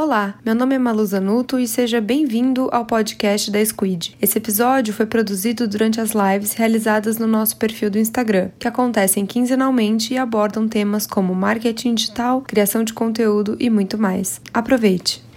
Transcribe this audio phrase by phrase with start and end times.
[0.00, 4.16] Olá, meu nome é Malu Zanuto e seja bem-vindo ao podcast da Squid.
[4.22, 9.26] Esse episódio foi produzido durante as lives realizadas no nosso perfil do Instagram, que acontecem
[9.26, 14.40] quinzenalmente e abordam temas como marketing digital, criação de conteúdo e muito mais.
[14.54, 15.27] Aproveite!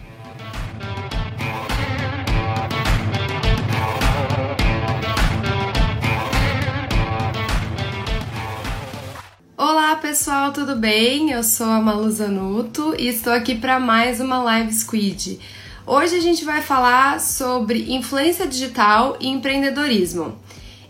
[10.11, 11.31] Pessoal, tudo bem?
[11.31, 15.39] Eu sou a Malu Zanuto e estou aqui para mais uma Live Squid.
[15.87, 20.37] Hoje a gente vai falar sobre influência digital e empreendedorismo.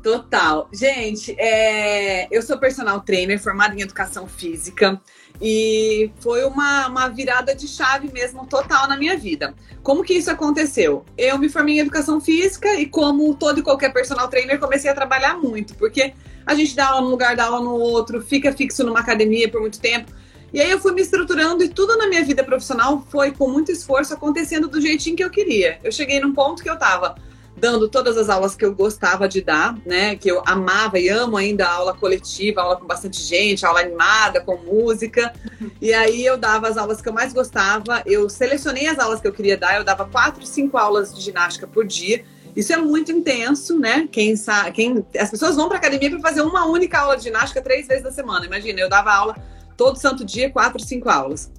[0.08, 0.68] Total.
[0.72, 2.26] Gente, é...
[2.30, 4.98] eu sou personal trainer, formada em educação física,
[5.40, 9.54] e foi uma, uma virada de chave mesmo total na minha vida.
[9.82, 11.04] Como que isso aconteceu?
[11.16, 14.94] Eu me formei em educação física e, como todo e qualquer personal trainer, comecei a
[14.94, 16.14] trabalhar muito, porque
[16.46, 19.60] a gente dá aula num lugar, dá aula no outro, fica fixo numa academia por
[19.60, 20.10] muito tempo.
[20.54, 23.70] E aí eu fui me estruturando e tudo na minha vida profissional foi com muito
[23.70, 25.78] esforço acontecendo do jeitinho que eu queria.
[25.84, 27.14] Eu cheguei num ponto que eu tava
[27.58, 30.16] dando todas as aulas que eu gostava de dar, né?
[30.16, 34.40] Que eu amava e amo ainda a aula coletiva, aula com bastante gente, aula animada,
[34.40, 35.32] com música.
[35.80, 38.02] E aí eu dava as aulas que eu mais gostava.
[38.04, 39.76] Eu selecionei as aulas que eu queria dar.
[39.76, 42.24] Eu dava quatro, cinco aulas de ginástica por dia.
[42.54, 44.08] Isso é muito intenso, né?
[44.10, 47.62] Quem sabe, quem as pessoas vão para academia para fazer uma única aula de ginástica
[47.62, 48.46] três vezes na semana.
[48.46, 49.36] Imagina, eu dava aula
[49.76, 51.50] todo santo dia, quatro, cinco aulas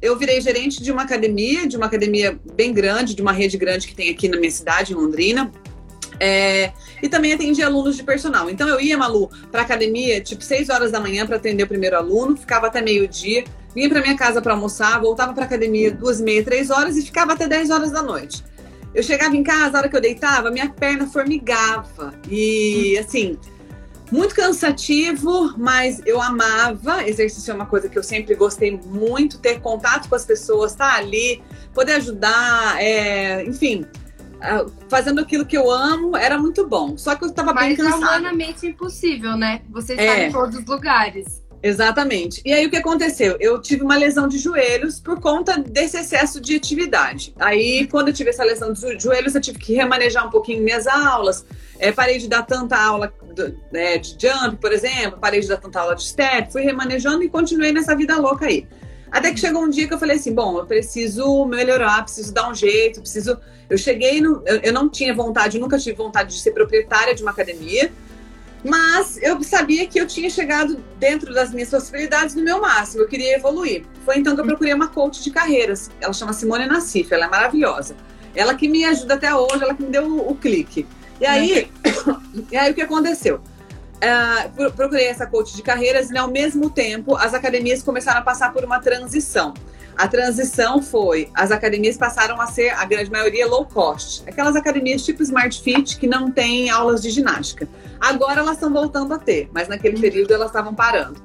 [0.00, 3.86] eu virei gerente de uma academia, de uma academia bem grande, de uma rede grande
[3.86, 5.50] que tem aqui na minha cidade, em Londrina.
[6.20, 6.72] É,
[7.02, 8.50] e também atendi alunos de personal.
[8.50, 11.96] Então eu ia, Malu, para academia, tipo, 6 horas da manhã para atender o primeiro
[11.96, 13.44] aluno, ficava até meio-dia,
[13.74, 17.02] vinha para minha casa para almoçar, voltava para academia duas e meia, três horas e
[17.02, 18.44] ficava até 10 horas da noite.
[18.94, 22.14] Eu chegava em casa, a hora que eu deitava, minha perna formigava.
[22.28, 23.38] E assim,
[24.10, 27.06] muito cansativo, mas eu amava.
[27.06, 30.92] Exercício é uma coisa que eu sempre gostei muito, ter contato com as pessoas, estar
[30.92, 31.42] tá ali,
[31.74, 33.84] poder ajudar, é, enfim,
[34.88, 36.96] fazendo aquilo que eu amo, era muito bom.
[36.96, 37.96] Só que eu estava bem cansada.
[37.98, 39.62] Mas é humanamente impossível, né?
[39.70, 40.28] Você está é.
[40.28, 41.42] em todos os lugares.
[41.62, 42.40] Exatamente.
[42.44, 43.36] E aí o que aconteceu?
[43.40, 47.34] Eu tive uma lesão de joelhos por conta desse excesso de atividade.
[47.38, 50.86] Aí, quando eu tive essa lesão de joelhos, eu tive que remanejar um pouquinho minhas
[50.86, 51.44] aulas.
[51.78, 53.12] É, parei de dar tanta aula
[53.72, 57.28] né, de jump, por exemplo, parei de dar tanta aula de step, fui remanejando e
[57.28, 58.66] continuei nessa vida louca aí.
[59.10, 62.50] Até que chegou um dia que eu falei assim: bom, eu preciso melhorar, preciso dar
[62.50, 63.38] um jeito, preciso.
[63.68, 64.42] Eu cheguei, no...
[64.46, 67.92] eu não tinha vontade, nunca tive vontade de ser proprietária de uma academia.
[68.64, 73.08] Mas eu sabia que eu tinha chegado dentro das minhas possibilidades no meu máximo, eu
[73.08, 73.84] queria evoluir.
[74.04, 75.90] Foi então que eu procurei uma coach de carreiras.
[76.00, 77.96] Ela chama Simone Nassif, ela é maravilhosa.
[78.34, 80.86] Ela que me ajuda até hoje, ela que me deu o, o clique.
[81.20, 81.70] E aí,
[82.50, 83.40] e aí o que aconteceu?
[83.98, 88.52] Uh, procurei essa coach de carreiras e ao mesmo tempo as academias começaram a passar
[88.52, 89.54] por uma transição.
[89.98, 94.22] A transição foi, as academias passaram a ser, a grande maioria, low cost.
[94.28, 97.68] Aquelas academias tipo Smart Fit que não tem aulas de ginástica.
[98.00, 101.20] Agora elas estão voltando a ter, mas naquele período elas estavam parando.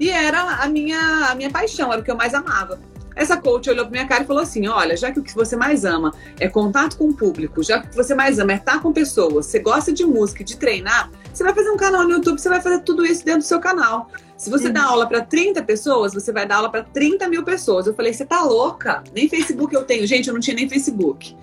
[0.00, 2.80] E era a minha, a minha paixão, era o que eu mais amava.
[3.14, 5.54] Essa coach olhou pra minha cara e falou assim: Olha, já que o que você
[5.54, 8.56] mais ama é contato com o público, já que o que você mais ama é
[8.56, 12.02] estar com pessoas, você gosta de música e de treinar, você vai fazer um canal
[12.02, 14.10] no YouTube, você vai fazer tudo isso dentro do seu canal.
[14.36, 17.86] Se você dá aula para 30 pessoas, você vai dar aula para 30 mil pessoas.
[17.86, 19.02] Eu falei, você tá louca?
[19.14, 20.06] Nem Facebook eu tenho.
[20.06, 21.36] Gente, eu não tinha nem Facebook.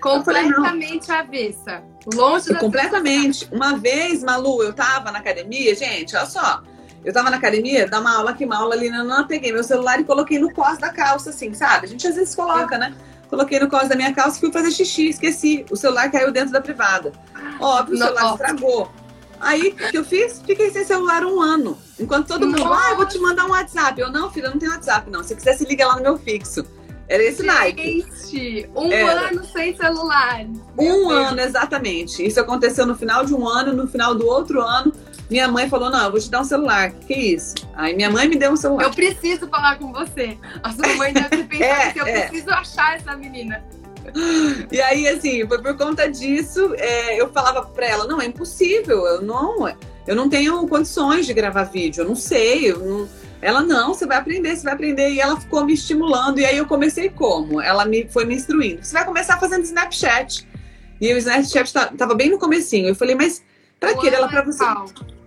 [0.00, 1.82] Completamente falei, avessa.
[2.14, 3.48] Longe da Completamente.
[3.50, 6.62] Uma vez, Malu, eu tava na academia, gente, olha só.
[7.04, 9.64] Eu tava na academia, dá uma aula aqui, uma aula ali, não, não, peguei meu
[9.64, 11.86] celular e coloquei no cos da calça, assim, sabe?
[11.86, 12.94] A gente às vezes coloca, né?
[13.34, 15.66] coloquei no colo da minha calça e fui fazer xixi, esqueci.
[15.70, 17.12] O celular caiu dentro da privada.
[17.60, 18.90] Óbvio, o celular estragou.
[19.44, 20.40] Aí, o que eu fiz?
[20.44, 21.78] Fiquei sem celular um ano.
[22.00, 24.00] Enquanto todo mundo, ah, eu vou te mandar um WhatsApp.
[24.00, 25.22] Eu, não, filha, não tem WhatsApp, não.
[25.22, 26.64] Se quiser, se liga lá no meu fixo.
[27.06, 28.70] Era esse Gente, Nike.
[28.74, 29.28] Um Era.
[29.28, 30.46] ano sem celular.
[30.78, 32.26] Um ano, exatamente.
[32.26, 34.92] Isso aconteceu no final de um ano, no final do outro ano.
[35.28, 36.90] Minha mãe falou: Não, eu vou te dar um celular.
[36.92, 37.54] Que, que é isso?
[37.74, 38.84] Aí minha mãe me deu um celular.
[38.84, 40.38] Eu preciso falar com você.
[40.62, 42.20] A sua mãe deve ter pensado é, que eu é.
[42.22, 43.62] preciso achar essa menina.
[44.70, 49.06] E aí, assim, foi por conta disso, é, eu falava pra ela: Não, é impossível.
[49.06, 49.68] Eu não,
[50.06, 52.02] eu não tenho condições de gravar vídeo.
[52.02, 52.70] Eu não sei.
[52.70, 53.08] Eu não
[53.44, 55.10] ela, não, você vai aprender, você vai aprender.
[55.10, 56.38] E ela ficou me estimulando.
[56.38, 57.60] E aí eu comecei como?
[57.60, 58.82] Ela me foi me instruindo.
[58.82, 60.48] Você vai começar fazendo Snapchat.
[60.98, 62.88] E o Snapchat tava bem no comecinho.
[62.88, 63.44] Eu falei, mas
[63.78, 64.64] pra que ela pra é você?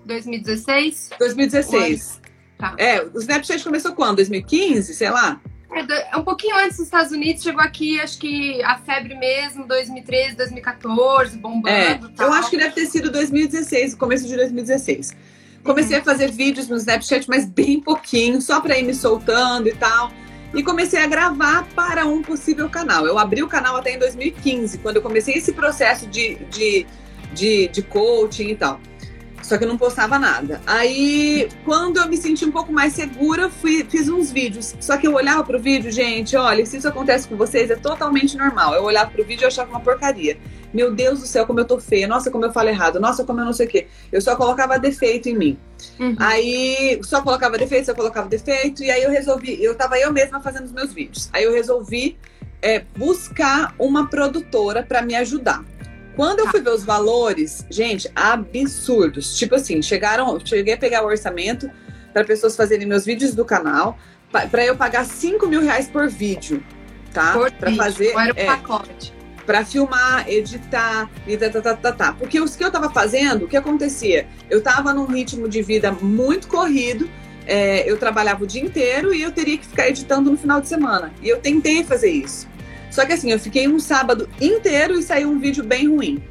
[0.04, 1.12] 2016?
[1.20, 2.22] 2016.
[2.58, 2.74] Tá.
[2.80, 4.16] É, o Snapchat começou quando?
[4.16, 5.40] 2015, sei lá?
[5.70, 10.36] É, um pouquinho antes dos Estados Unidos, chegou aqui, acho que a febre mesmo, 2013,
[10.36, 11.68] 2014, bombando.
[11.70, 15.16] É, eu acho que deve ter sido 2016, o começo de 2016.
[15.64, 19.74] Comecei a fazer vídeos no Snapchat, mas bem pouquinho, só para ir me soltando e
[19.74, 20.12] tal.
[20.54, 23.06] E comecei a gravar para um possível canal.
[23.06, 26.86] Eu abri o canal até em 2015, quando eu comecei esse processo de, de,
[27.34, 28.80] de, de coaching e tal.
[29.48, 30.62] Só que eu não postava nada.
[30.68, 34.76] Aí, quando eu me senti um pouco mais segura, fui, fiz uns vídeos.
[34.82, 38.36] Só que eu olhava pro vídeo, gente, olha, se isso acontece com vocês, é totalmente
[38.36, 38.74] normal.
[38.74, 40.38] Eu olhava pro vídeo e achava uma porcaria.
[40.74, 42.10] Meu Deus do céu, como eu tô feia.
[42.10, 43.00] Nossa, como eu falo errado.
[43.00, 43.88] Nossa, como eu não sei o quê.
[44.12, 45.58] Eu só colocava defeito em mim.
[45.98, 46.18] Uhum.
[46.20, 48.84] Aí, só colocava defeito, só colocava defeito.
[48.84, 51.30] E aí eu resolvi, eu tava eu mesma fazendo os meus vídeos.
[51.32, 52.18] Aí eu resolvi
[52.62, 55.64] é, buscar uma produtora para me ajudar.
[56.18, 59.38] Quando eu fui ver os valores, gente, absurdos.
[59.38, 61.70] Tipo assim, chegaram, cheguei a pegar o orçamento
[62.12, 64.00] para pessoas fazerem meus vídeos do canal,
[64.32, 66.64] para eu pagar 5 mil reais por vídeo,
[67.14, 67.38] tá?
[67.60, 68.16] Para fazer.
[68.18, 69.16] Era o é, pacote?
[69.46, 72.14] para filmar, editar e tá, tá, tá, tá, tá.
[72.14, 74.28] Porque os que eu tava fazendo, o que acontecia?
[74.50, 77.10] Eu tava num ritmo de vida muito corrido,
[77.46, 80.68] é, eu trabalhava o dia inteiro e eu teria que ficar editando no final de
[80.68, 81.14] semana.
[81.22, 82.46] E eu tentei fazer isso.
[82.92, 86.24] Só que assim, eu fiquei um sábado inteiro e saiu um vídeo bem ruim.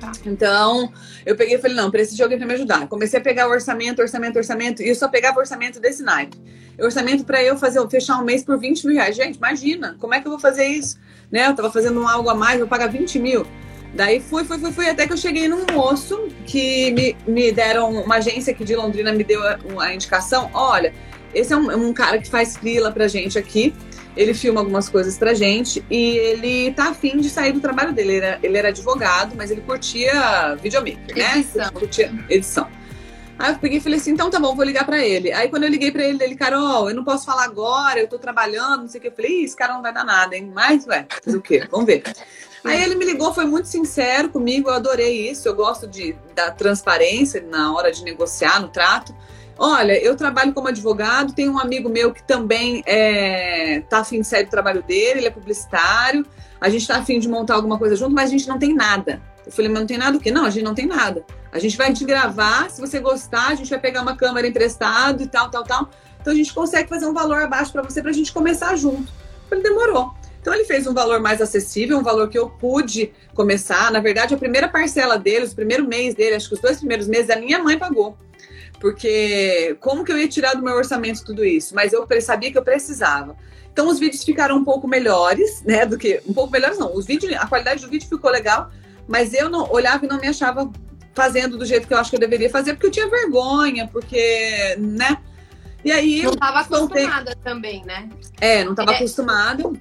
[0.00, 0.12] Tá.
[0.26, 0.92] Então,
[1.24, 2.86] eu peguei e falei, não, preciso de alguém para me ajudar.
[2.88, 6.36] Comecei a pegar o orçamento, orçamento, orçamento, e eu só pegava o orçamento desse naipe.
[6.78, 9.16] Orçamento para eu fazer, fechar um mês por 20 mil reais.
[9.16, 10.98] Gente, imagina, como é que eu vou fazer isso?
[11.34, 11.48] né?
[11.48, 13.46] Eu tava fazendo algo a mais, vou pagar 20 mil.
[13.92, 17.90] Daí fui, fui, fui, fui, até que eu cheguei num moço que me, me deram,
[17.90, 20.92] uma agência aqui de Londrina me deu a, a indicação, olha,
[21.32, 23.74] esse é um, um, cara que faz frila pra gente aqui,
[24.16, 28.12] ele filma algumas coisas pra gente e ele tá afim de sair do trabalho dele,
[28.12, 31.38] ele era, ele era advogado, mas ele curtia videomaker, né?
[31.38, 31.70] Edição.
[31.72, 32.68] Curtia edição.
[33.36, 35.32] Aí eu peguei e falei assim, então tá bom, vou ligar pra ele.
[35.32, 38.18] Aí quando eu liguei pra ele, ele, Carol, eu não posso falar agora, eu tô
[38.18, 39.08] trabalhando, não sei o que.
[39.08, 40.50] Eu falei, esse cara não vai dar nada, hein?
[40.54, 41.66] Mas, ué, fazer o quê?
[41.70, 42.04] Vamos ver.
[42.64, 46.50] Aí ele me ligou, foi muito sincero comigo, eu adorei isso, eu gosto de, da
[46.50, 49.14] transparência na hora de negociar, no trato.
[49.58, 54.26] Olha, eu trabalho como advogado, tem um amigo meu que também é, tá afim de
[54.26, 56.26] sair do trabalho dele, ele é publicitário,
[56.60, 59.22] a gente tá afim de montar alguma coisa junto, mas a gente não tem nada.
[59.46, 60.30] Eu falei, mas não tem nada o quê?
[60.30, 61.24] Não, a gente não tem nada.
[61.52, 65.22] A gente vai te gravar, se você gostar, a gente vai pegar uma câmera emprestado
[65.22, 65.90] e tal, tal, tal.
[66.20, 69.12] Então a gente consegue fazer um valor abaixo para você para a gente começar junto.
[69.48, 70.14] Falei, demorou.
[70.40, 73.90] Então ele fez um valor mais acessível, um valor que eu pude começar.
[73.92, 77.06] Na verdade, a primeira parcela dele, o primeiro mês dele, acho que os dois primeiros
[77.06, 78.16] meses, a minha mãe pagou.
[78.80, 81.74] Porque como que eu ia tirar do meu orçamento tudo isso?
[81.74, 83.36] Mas eu sabia que eu precisava.
[83.72, 85.84] Então os vídeos ficaram um pouco melhores, né?
[85.84, 86.22] Do que.
[86.26, 86.94] Um pouco melhores, não.
[86.94, 88.70] Os vídeos, a qualidade do vídeo ficou legal,
[89.08, 90.70] mas eu não olhava e não me achava
[91.14, 94.76] fazendo do jeito que eu acho que eu deveria fazer, porque eu tinha vergonha, porque,
[94.78, 95.16] né?
[95.84, 98.08] E aí não estava acostumada também, né?
[98.40, 98.96] É, não estava é.
[98.96, 99.72] acostumada.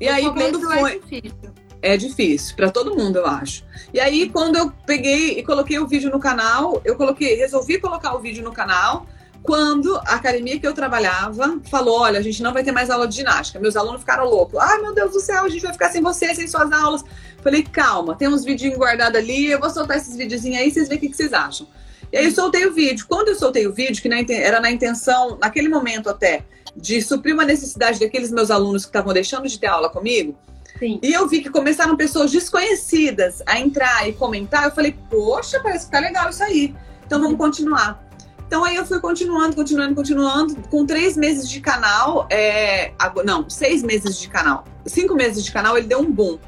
[0.00, 1.67] E aí quando é foi é.
[1.80, 3.64] É difícil para todo mundo, eu acho.
[3.92, 8.14] E aí quando eu peguei e coloquei o vídeo no canal, eu coloquei, resolvi colocar
[8.14, 9.06] o vídeo no canal
[9.42, 13.06] quando a academia que eu trabalhava falou: olha, a gente não vai ter mais aula
[13.06, 13.58] de ginástica.
[13.58, 14.58] Meus alunos ficaram loucos.
[14.60, 17.04] Ai, meu Deus do céu, a gente vai ficar sem você, sem suas aulas.
[17.42, 20.98] Falei, calma, tem uns vídeos guardados ali, eu vou soltar esses videozinhos aí, vocês veem
[20.98, 21.66] o que, que vocês acham.
[22.12, 23.06] E aí eu soltei o vídeo.
[23.08, 26.44] Quando eu soltei o vídeo, que era na intenção, naquele momento até,
[26.74, 30.36] de suprir uma necessidade daqueles meus alunos que estavam deixando de ter aula comigo,
[30.78, 31.00] Sim.
[31.02, 35.86] e eu vi que começaram pessoas desconhecidas a entrar e comentar, eu falei, poxa, parece
[35.86, 36.74] que tá legal isso aí.
[37.04, 38.02] Então vamos continuar.
[38.46, 40.56] Então aí eu fui continuando, continuando, continuando.
[40.70, 42.92] Com três meses de canal, é...
[43.24, 46.38] não, seis meses de canal, cinco meses de canal, ele deu um boom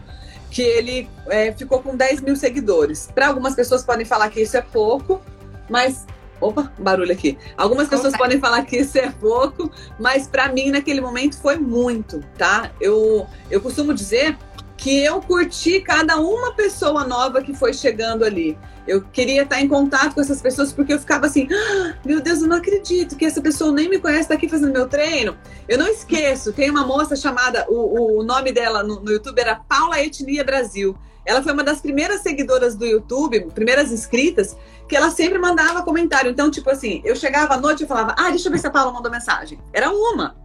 [0.50, 3.08] que ele é, ficou com 10 mil seguidores.
[3.14, 5.20] Para algumas pessoas podem falar que isso é pouco,
[5.68, 6.04] mas
[6.40, 7.36] Opa, barulho aqui.
[7.56, 12.20] Algumas pessoas podem falar que isso é pouco, mas para mim naquele momento foi muito,
[12.38, 12.70] tá?
[12.80, 14.36] Eu, eu costumo dizer
[14.80, 18.56] que eu curti cada uma pessoa nova que foi chegando ali.
[18.88, 22.40] Eu queria estar em contato com essas pessoas porque eu ficava assim, ah, meu Deus,
[22.40, 25.36] eu não acredito que essa pessoa nem me conhece, está aqui fazendo meu treino.
[25.68, 29.54] Eu não esqueço, tem uma moça chamada, o, o nome dela no, no YouTube era
[29.54, 30.96] Paula Etnia Brasil.
[31.24, 34.56] Ela foi uma das primeiras seguidoras do YouTube, primeiras inscritas,
[34.88, 36.30] que ela sempre mandava comentário.
[36.30, 38.70] Então, tipo assim, eu chegava à noite e falava, ah, deixa eu ver se a
[38.70, 39.58] Paula mandou mensagem.
[39.72, 40.36] Era uma.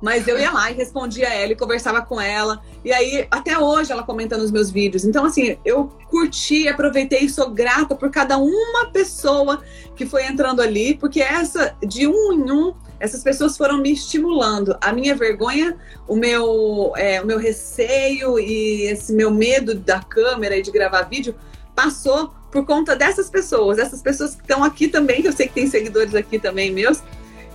[0.00, 2.60] Mas eu ia lá e respondia ela e conversava com ela.
[2.84, 5.04] E aí, até hoje, ela comenta nos meus vídeos.
[5.04, 9.62] Então, assim, eu curti, aproveitei e sou grata por cada uma pessoa
[9.94, 14.76] que foi entrando ali, porque essa, de um em um, essas pessoas foram me estimulando.
[14.80, 15.76] A minha vergonha,
[16.08, 21.02] o meu, é, o meu receio e esse meu medo da câmera e de gravar
[21.02, 21.34] vídeo
[21.74, 25.54] passou por conta dessas pessoas, essas pessoas que estão aqui também, que eu sei que
[25.54, 27.02] tem seguidores aqui também meus,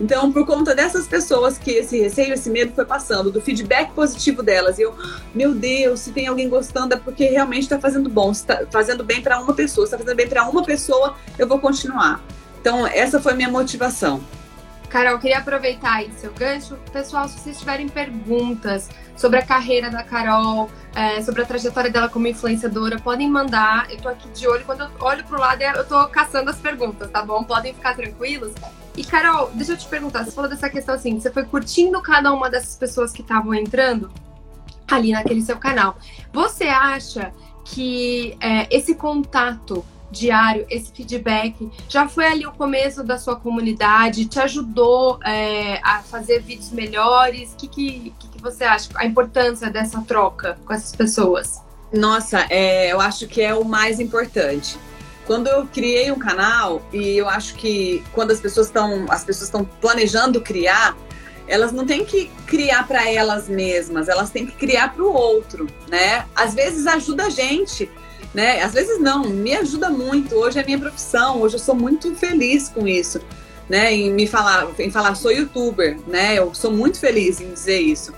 [0.01, 4.41] então, por conta dessas pessoas que esse receio, esse medo foi passando, do feedback positivo
[4.41, 4.95] delas, eu,
[5.33, 9.21] meu Deus, se tem alguém gostando é porque realmente está fazendo bom, está fazendo bem
[9.21, 12.19] para uma pessoa, está fazendo bem para uma pessoa, eu vou continuar.
[12.60, 14.21] Então, essa foi minha motivação.
[14.91, 16.75] Carol, queria aproveitar aí seu gancho.
[16.91, 22.10] Pessoal, se vocês tiverem perguntas sobre a carreira da Carol, é, sobre a trajetória dela
[22.10, 23.89] como influenciadora, podem mandar.
[23.89, 24.65] Eu tô aqui de olho.
[24.65, 27.41] Quando eu olho pro lado, eu tô caçando as perguntas, tá bom?
[27.41, 28.53] Podem ficar tranquilos.
[28.98, 30.25] E, Carol, deixa eu te perguntar.
[30.25, 34.12] Você falou dessa questão assim, você foi curtindo cada uma dessas pessoas que estavam entrando
[34.89, 35.98] ali naquele seu canal.
[36.33, 37.31] Você acha
[37.63, 44.25] que é, esse contato diário, esse feedback, já foi ali o começo da sua comunidade?
[44.25, 47.53] Te ajudou é, a fazer vídeos melhores?
[47.53, 48.89] O que, que, que, você acha?
[48.95, 51.61] A importância dessa troca com essas pessoas?
[51.93, 54.77] Nossa, é, eu acho que é o mais importante.
[55.25, 59.47] Quando eu criei um canal, e eu acho que quando as pessoas estão as pessoas
[59.47, 60.97] estão planejando criar,
[61.47, 65.67] elas não têm que criar para elas mesmas, elas têm que criar para o outro,
[65.89, 66.25] né?
[66.35, 67.89] Às vezes ajuda a gente
[68.33, 68.61] né?
[68.61, 70.35] Às vezes não, me ajuda muito.
[70.35, 73.19] Hoje é minha profissão, hoje eu sou muito feliz com isso,
[73.69, 73.93] né?
[73.93, 76.35] Em me falar, em falar sou youtuber, né?
[76.35, 78.13] Eu sou muito feliz em dizer isso.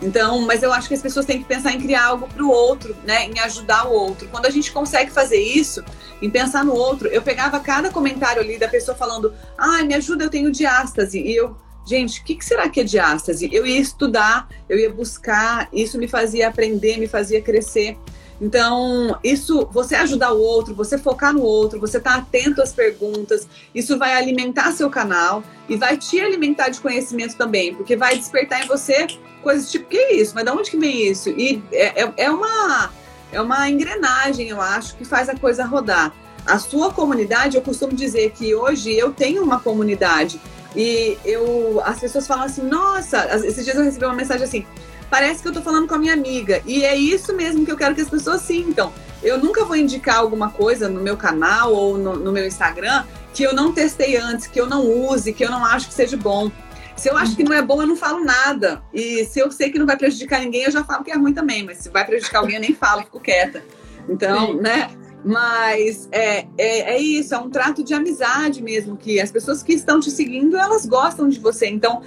[0.00, 2.50] Então, mas eu acho que as pessoas têm que pensar em criar algo para o
[2.50, 3.24] outro, né?
[3.24, 4.28] Em ajudar o outro.
[4.28, 5.82] Quando a gente consegue fazer isso,
[6.22, 10.24] em pensar no outro, eu pegava cada comentário ali da pessoa falando: "Ai, me ajuda,
[10.24, 11.20] eu tenho diástase".
[11.20, 11.56] E eu
[11.88, 13.48] Gente, o que, que, será que é diástase?
[13.50, 17.96] Eu ia estudar, eu ia buscar, isso me fazia aprender, me fazia crescer.
[18.40, 22.72] Então, isso, você ajudar o outro, você focar no outro, você estar tá atento às
[22.72, 28.16] perguntas, isso vai alimentar seu canal e vai te alimentar de conhecimento também, porque vai
[28.16, 29.08] despertar em você
[29.42, 30.34] coisas tipo, que é isso?
[30.34, 31.30] Mas de onde que vem isso?
[31.30, 32.90] E é, é, é uma,
[33.32, 36.12] é uma engrenagem, eu acho, que faz a coisa rodar.
[36.46, 40.40] A sua comunidade, eu costumo dizer que hoje eu tenho uma comunidade
[40.76, 44.66] e eu, as pessoas falam assim, nossa, esses dias eu recebi uma mensagem assim,
[45.10, 46.62] parece que eu tô falando com a minha amiga.
[46.66, 48.92] E é isso mesmo que eu quero que as pessoas sintam.
[49.22, 53.42] Eu nunca vou indicar alguma coisa no meu canal ou no, no meu Instagram que
[53.42, 56.50] eu não testei antes, que eu não use, que eu não acho que seja bom.
[56.96, 58.82] Se eu acho que não é bom, eu não falo nada.
[58.92, 61.32] E se eu sei que não vai prejudicar ninguém, eu já falo que é ruim
[61.32, 61.64] também.
[61.64, 63.62] Mas se vai prejudicar alguém, eu nem falo, fico quieta.
[64.08, 64.60] Então, Sim.
[64.60, 64.90] né?
[65.24, 69.72] Mas é, é, é, isso, é um trato de amizade mesmo, que as pessoas que
[69.72, 71.66] estão te seguindo, elas gostam de você.
[71.66, 72.02] Então,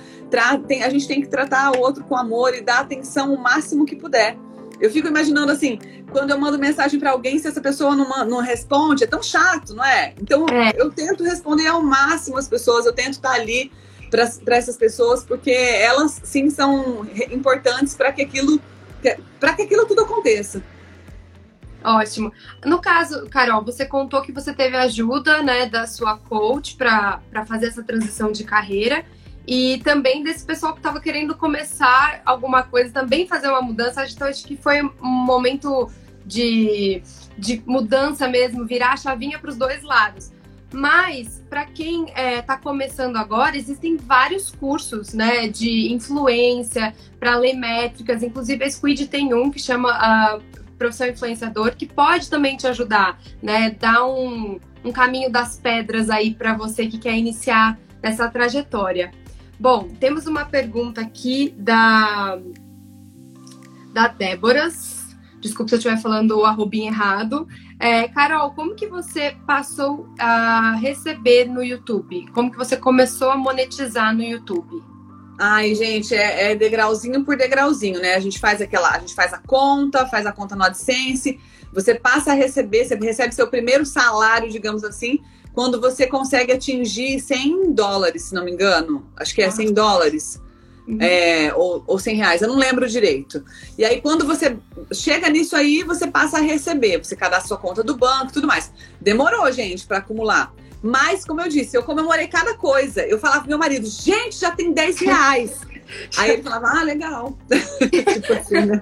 [0.67, 3.85] tem, a gente tem que tratar o outro com amor e dar atenção o máximo
[3.85, 4.37] que puder.
[4.79, 5.77] Eu fico imaginando assim,
[6.11, 9.75] quando eu mando mensagem para alguém, se essa pessoa não, não responde, é tão chato,
[9.75, 10.15] não é?
[10.19, 10.71] Então, é.
[10.75, 13.71] eu tento responder ao máximo as pessoas, eu tento estar ali
[14.09, 18.59] para essas pessoas, porque elas sim são importantes para que aquilo
[19.39, 20.61] para que aquilo tudo aconteça.
[21.83, 22.31] Ótimo.
[22.63, 27.67] No caso, Carol, você contou que você teve ajuda, né, da sua coach para fazer
[27.67, 29.03] essa transição de carreira
[29.47, 34.05] e também desse pessoal que estava querendo começar alguma coisa, também fazer uma mudança.
[34.05, 35.89] Então, acho que foi um momento
[36.25, 37.01] de,
[37.37, 40.31] de mudança mesmo, virar a chavinha para os dois lados.
[40.73, 47.35] Mas, para quem está é, tá começando agora, existem vários cursos né, de influência para
[47.35, 48.23] ler métricas.
[48.23, 50.41] Inclusive, a Squid tem um que chama uh,
[50.81, 53.69] Profissão Influenciador, que pode também te ajudar, né?
[53.69, 59.11] Dar um, um caminho das pedras aí para você que quer iniciar nessa trajetória.
[59.59, 62.39] Bom, temos uma pergunta aqui da,
[63.93, 65.15] da Déboras.
[65.39, 67.47] Desculpa se eu estiver falando o arrobinho errado.
[67.79, 72.25] É, Carol, como que você passou a receber no YouTube?
[72.33, 74.81] Como que você começou a monetizar no YouTube?
[75.43, 78.13] Ai, gente, é, é, degrauzinho por degrauzinho, né?
[78.13, 81.39] A gente faz aquela, a gente faz a conta, faz a conta no AdSense,
[81.73, 85.19] você passa a receber, você recebe seu primeiro salário, digamos assim,
[85.51, 89.03] quando você consegue atingir 100 dólares, se não me engano.
[89.17, 90.39] Acho que é 100 dólares.
[90.87, 91.01] Uhum.
[91.01, 93.43] É, ou, ou 100 reais, eu não lembro direito.
[93.79, 94.55] E aí, quando você
[94.93, 97.03] chega nisso aí, você passa a receber.
[97.03, 98.71] Você cadastra sua conta do banco tudo mais.
[99.01, 100.53] Demorou, gente, para acumular.
[100.81, 103.01] Mas, como eu disse, eu comemorei cada coisa.
[103.05, 105.61] Eu falava pro meu marido, gente, já tem 10 reais.
[106.17, 107.37] Aí ele falava, ah, legal.
[107.91, 108.81] tipo assim, né?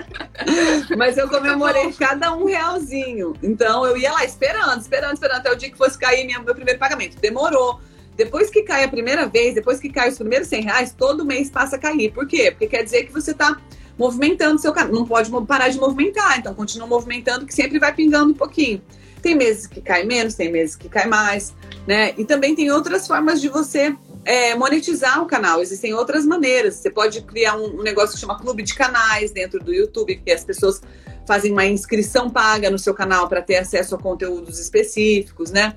[0.97, 3.33] Mas eu comemorei cada um realzinho.
[3.41, 6.55] Então eu ia lá esperando, esperando, esperando até o dia que fosse cair minha, meu
[6.55, 7.17] primeiro pagamento.
[7.19, 7.79] Demorou.
[8.15, 11.49] Depois que cai a primeira vez, depois que cai os primeiros 100 reais, todo mês
[11.49, 12.11] passa a cair.
[12.11, 12.51] Por quê?
[12.51, 13.57] Porque quer dizer que você está
[13.97, 14.93] movimentando seu canal.
[14.93, 18.81] Não pode parar de movimentar, então continua movimentando que sempre vai pingando um pouquinho.
[19.21, 21.53] Tem meses que cai menos, tem meses que cai mais,
[21.87, 22.13] né?
[22.17, 23.95] E também tem outras formas de você
[24.25, 25.61] é, monetizar o canal.
[25.61, 26.75] Existem outras maneiras.
[26.75, 30.31] Você pode criar um, um, negócio que chama clube de canais dentro do YouTube, que
[30.31, 30.81] as pessoas
[31.27, 35.75] fazem uma inscrição paga no seu canal para ter acesso a conteúdos específicos, né?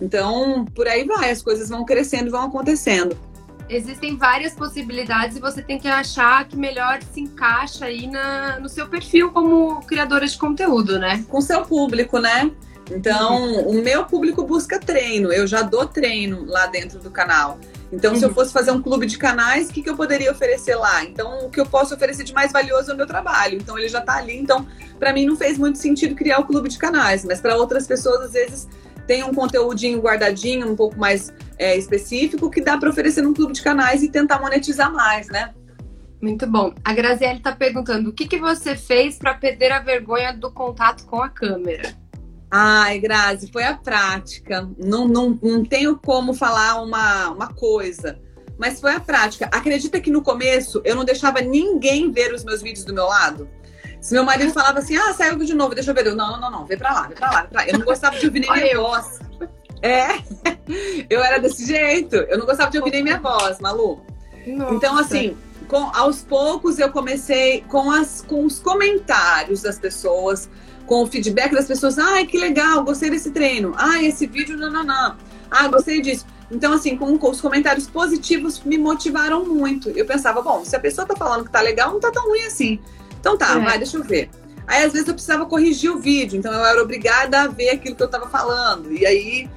[0.00, 3.16] Então, por aí vai, as coisas vão crescendo e vão acontecendo.
[3.68, 8.68] Existem várias possibilidades e você tem que achar que melhor se encaixa aí na, no
[8.68, 11.24] seu perfil como criadora de conteúdo, né?
[11.28, 12.50] Com seu público, né?
[12.90, 17.58] Então, o meu público busca treino, eu já dou treino lá dentro do canal.
[17.90, 18.18] Então, uhum.
[18.18, 18.34] se eu uhum.
[18.34, 21.04] fosse fazer um clube de canais, o que, que eu poderia oferecer lá?
[21.04, 23.56] Então, o que eu posso oferecer de mais valioso é o meu trabalho.
[23.56, 24.36] Então, ele já está ali.
[24.36, 24.66] Então,
[24.98, 28.20] para mim, não fez muito sentido criar o clube de canais, mas para outras pessoas,
[28.20, 28.68] às vezes,
[29.06, 33.52] tem um conteúdinho guardadinho, um pouco mais é, específico, que dá para oferecer num clube
[33.52, 35.54] de canais e tentar monetizar mais, né?
[36.20, 36.72] Muito bom.
[36.82, 41.04] A Graziele está perguntando o que, que você fez para perder a vergonha do contato
[41.04, 41.94] com a câmera?
[42.56, 44.70] Ai, Grazi, foi a prática.
[44.78, 48.16] Não, não, não tenho como falar uma, uma coisa,
[48.56, 49.46] mas foi a prática.
[49.46, 53.48] Acredita que no começo eu não deixava ninguém ver os meus vídeos do meu lado?
[54.00, 56.06] Se meu marido falava assim, ah, saiu de novo, deixa eu ver.
[56.06, 57.68] Eu, não, não, não, não, vem pra lá, vem pra lá, vem pra lá.
[57.68, 59.18] Eu não gostava de ouvir nem minha voz.
[59.82, 60.06] É,
[61.10, 62.14] eu era desse jeito.
[62.14, 64.00] Eu não gostava de ouvir nem minha voz, Malu.
[64.46, 64.74] Nossa.
[64.74, 70.48] Então, assim, com, aos poucos eu comecei com, as, com os comentários das pessoas
[70.86, 71.98] com o feedback das pessoas.
[71.98, 73.72] Ai, que legal, gostei desse treino.
[73.76, 75.16] Ai, esse vídeo, não, não, não.
[75.50, 76.26] Ah, gostei disso.
[76.50, 79.90] Então, assim, com, os comentários positivos me motivaram muito.
[79.90, 82.44] Eu pensava, bom, se a pessoa tá falando que tá legal, não tá tão ruim
[82.44, 82.78] assim.
[83.18, 83.60] Então tá, é.
[83.60, 84.30] vai, deixa eu ver.
[84.66, 87.94] Aí, às vezes, eu precisava corrigir o vídeo, então eu era obrigada a ver aquilo
[87.94, 88.92] que eu tava falando.
[88.92, 89.48] E aí,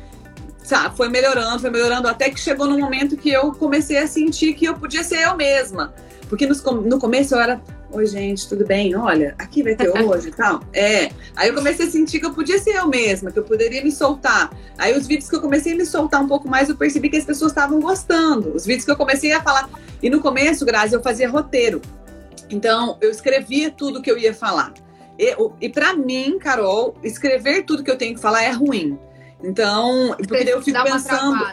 [0.63, 4.53] sabe, foi melhorando, foi melhorando, até que chegou no momento que eu comecei a sentir
[4.53, 5.93] que eu podia ser eu mesma.
[6.27, 8.95] Porque no começo eu era Oi, gente, tudo bem?
[8.95, 10.62] Olha, aqui vai ter hoje e tal.
[10.73, 11.10] É.
[11.36, 13.91] Aí eu comecei a sentir que eu podia ser eu mesma, que eu poderia me
[13.91, 14.52] soltar.
[14.78, 17.15] Aí os vídeos que eu comecei a me soltar um pouco mais, eu percebi que
[17.15, 18.54] as pessoas estavam gostando.
[18.54, 19.69] Os vídeos que eu comecei a falar.
[20.04, 21.82] E no começo, Grazi, eu fazia roteiro.
[22.50, 24.73] Então, eu escrevia tudo que eu ia falar.
[25.17, 29.00] E, e para mim, Carol, escrever tudo que eu tenho que falar é ruim.
[29.41, 31.43] Então, porque eu fico pensando.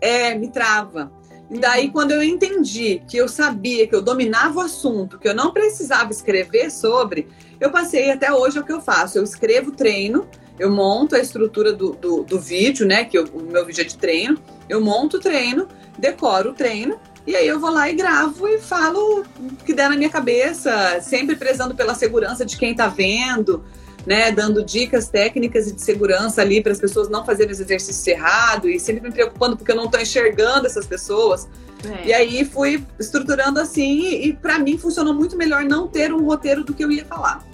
[0.00, 1.10] É, me trava.
[1.50, 5.34] E daí, quando eu entendi que eu sabia que eu dominava o assunto, que eu
[5.34, 9.18] não precisava escrever sobre, eu passei até hoje é o que eu faço.
[9.18, 13.04] Eu escrevo treino, eu monto a estrutura do, do, do vídeo, né?
[13.04, 15.66] Que eu, o meu vídeo é de treino, eu monto o treino,
[15.98, 19.88] decoro o treino, e aí eu vou lá e gravo e falo o que der
[19.88, 23.64] na minha cabeça, sempre prezando pela segurança de quem tá vendo,
[24.08, 28.06] né, dando dicas técnicas e de segurança ali para as pessoas não fazerem os exercícios
[28.06, 31.46] errados e sempre me preocupando porque eu não estou enxergando essas pessoas.
[31.84, 32.06] É.
[32.06, 36.24] E aí fui estruturando assim e, e para mim funcionou muito melhor não ter um
[36.24, 37.46] roteiro do que eu ia falar.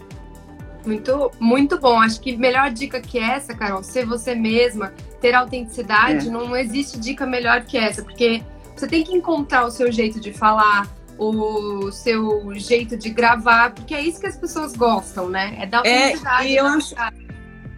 [0.86, 2.00] Muito, muito bom.
[2.00, 6.30] Acho que melhor dica que essa, Carol, ser você mesma, ter autenticidade, é.
[6.30, 8.44] não existe dica melhor que essa, porque
[8.76, 10.86] você tem que encontrar o seu jeito de falar,
[11.18, 15.56] o seu jeito de gravar, porque é isso que as pessoas gostam, né?
[15.60, 16.94] É da É, e eu acho.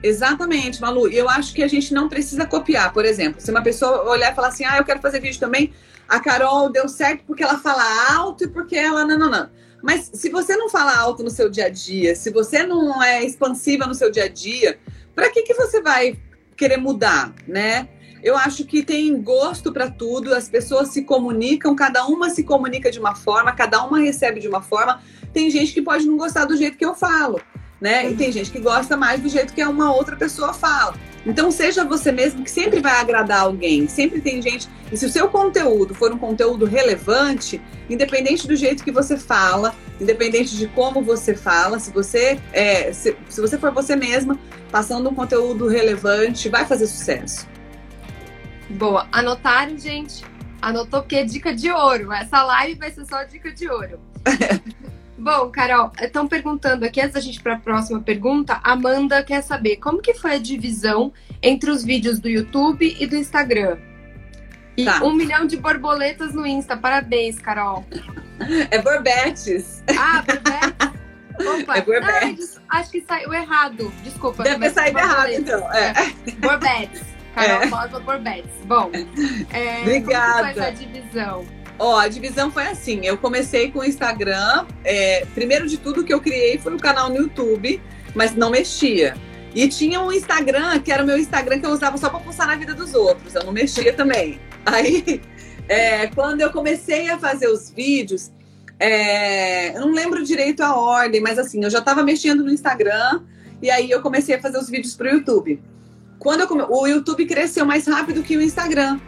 [0.02, 1.08] Exatamente, Malu.
[1.08, 2.92] Eu acho que a gente não precisa copiar.
[2.92, 5.72] Por exemplo, se uma pessoa olhar e falar assim, ah, eu quero fazer vídeo também,
[6.08, 7.82] a Carol deu certo porque ela fala
[8.14, 9.04] alto e porque ela.
[9.04, 9.50] Não, não, não.
[9.82, 13.24] Mas se você não fala alto no seu dia a dia, se você não é
[13.24, 14.78] expansiva no seu dia a dia,
[15.14, 16.18] para que, que você vai
[16.56, 17.88] querer mudar, né?
[18.26, 22.90] Eu acho que tem gosto para tudo, as pessoas se comunicam, cada uma se comunica
[22.90, 25.00] de uma forma, cada uma recebe de uma forma.
[25.32, 27.40] Tem gente que pode não gostar do jeito que eu falo,
[27.80, 28.10] né?
[28.10, 30.96] E tem gente que gosta mais do jeito que uma outra pessoa fala.
[31.24, 33.86] Então seja você mesmo que sempre vai agradar alguém.
[33.86, 34.68] Sempre tem gente.
[34.90, 39.72] E se o seu conteúdo for um conteúdo relevante, independente do jeito que você fala,
[40.00, 44.36] independente de como você fala, se você é, se, se você for você mesma
[44.72, 47.54] passando um conteúdo relevante, vai fazer sucesso.
[48.70, 49.06] Boa.
[49.12, 50.24] Anotaram, gente?
[50.60, 52.12] Anotou que é dica de ouro.
[52.12, 54.00] Essa live vai ser só dica de ouro.
[55.18, 59.42] Bom, Carol, estão perguntando aqui, antes da gente ir para a próxima pergunta, Amanda quer
[59.42, 63.78] saber como que foi a divisão entre os vídeos do YouTube e do Instagram.
[64.76, 65.02] E tá.
[65.02, 66.76] um milhão de borboletas no Insta.
[66.76, 67.84] Parabéns, Carol.
[68.70, 69.82] É borbetes.
[69.98, 71.00] Ah, borbetes?
[71.62, 72.56] Opa, é borbetes.
[72.56, 73.90] Não, acho que saiu errado.
[74.04, 74.42] Desculpa.
[74.42, 75.72] Deve ter saído errado, então.
[75.72, 75.92] É.
[75.92, 76.32] é.
[76.32, 77.15] Borbetes.
[77.36, 77.66] Carol é.
[77.66, 78.50] Rosa Borbetes.
[78.64, 78.90] Bom,
[79.52, 80.42] é, Obrigada.
[80.42, 81.46] como foi essa divisão?
[81.78, 83.04] Ó, a divisão foi assim.
[83.04, 84.66] Eu comecei com o Instagram.
[84.82, 87.80] É, primeiro de tudo que eu criei foi o um canal no YouTube,
[88.14, 89.14] mas não mexia.
[89.54, 92.46] E tinha um Instagram, que era o meu Instagram que eu usava só para postar
[92.46, 93.34] na vida dos outros.
[93.34, 94.40] Eu não mexia também.
[94.64, 95.20] Aí,
[95.68, 98.32] é, quando eu comecei a fazer os vídeos,
[98.78, 103.22] é, eu não lembro direito a ordem, mas assim, eu já estava mexendo no Instagram
[103.62, 105.60] e aí eu comecei a fazer os vídeos para o YouTube.
[106.26, 106.64] Quando eu come...
[106.68, 108.98] o YouTube cresceu mais rápido que o Instagram.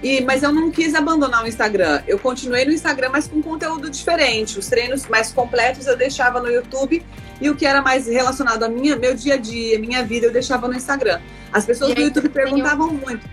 [0.00, 2.04] E, mas eu não quis abandonar o Instagram.
[2.06, 4.60] Eu continuei no Instagram, mas com conteúdo diferente.
[4.60, 7.04] Os treinos mais completos eu deixava no YouTube
[7.40, 10.32] e o que era mais relacionado a minha, meu dia a dia, minha vida, eu
[10.32, 11.20] deixava no Instagram.
[11.52, 13.28] As pessoas do YouTube perguntavam muito.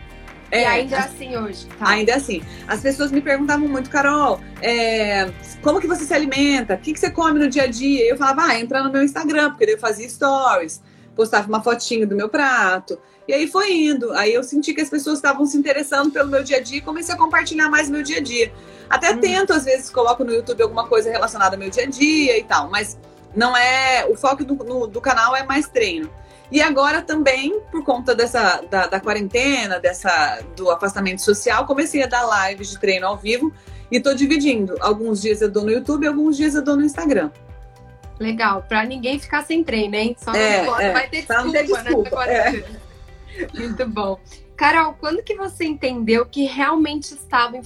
[0.49, 1.67] É, e ainda é assim hoje.
[1.77, 1.87] Tá?
[1.87, 2.41] Ainda é assim.
[2.67, 5.29] As pessoas me perguntavam muito, Carol, é,
[5.61, 6.73] como que você se alimenta?
[6.73, 8.09] O que, que você come no dia a dia?
[8.09, 10.81] Eu falava, ah, entra no meu Instagram, porque eu fazia stories,
[11.15, 12.99] postava uma fotinho do meu prato.
[13.27, 14.11] E aí foi indo.
[14.13, 16.81] Aí eu senti que as pessoas estavam se interessando pelo meu dia a dia e
[16.81, 18.51] comecei a compartilhar mais meu dia a dia.
[18.89, 19.19] Até hum.
[19.19, 22.43] tento, às vezes, coloco no YouTube alguma coisa relacionada ao meu dia a dia e
[22.43, 22.97] tal, mas
[23.35, 24.05] não é.
[24.09, 26.09] O foco do, no, do canal é mais treino.
[26.51, 32.07] E agora também, por conta dessa da, da, quarentena, dessa do afastamento social, comecei a
[32.07, 33.51] dar lives de treino ao vivo
[33.89, 34.75] e tô dividindo.
[34.79, 37.31] Alguns dias eu dou no YouTube, alguns dias eu dou no Instagram.
[38.19, 40.15] Legal, para ninguém ficar sem treino, hein?
[40.17, 42.63] Só é, não é, vai ter desculpa, ter desculpa né?
[43.37, 43.59] É.
[43.59, 44.19] Muito bom.
[44.55, 47.57] Carol, quando que você entendeu que realmente estava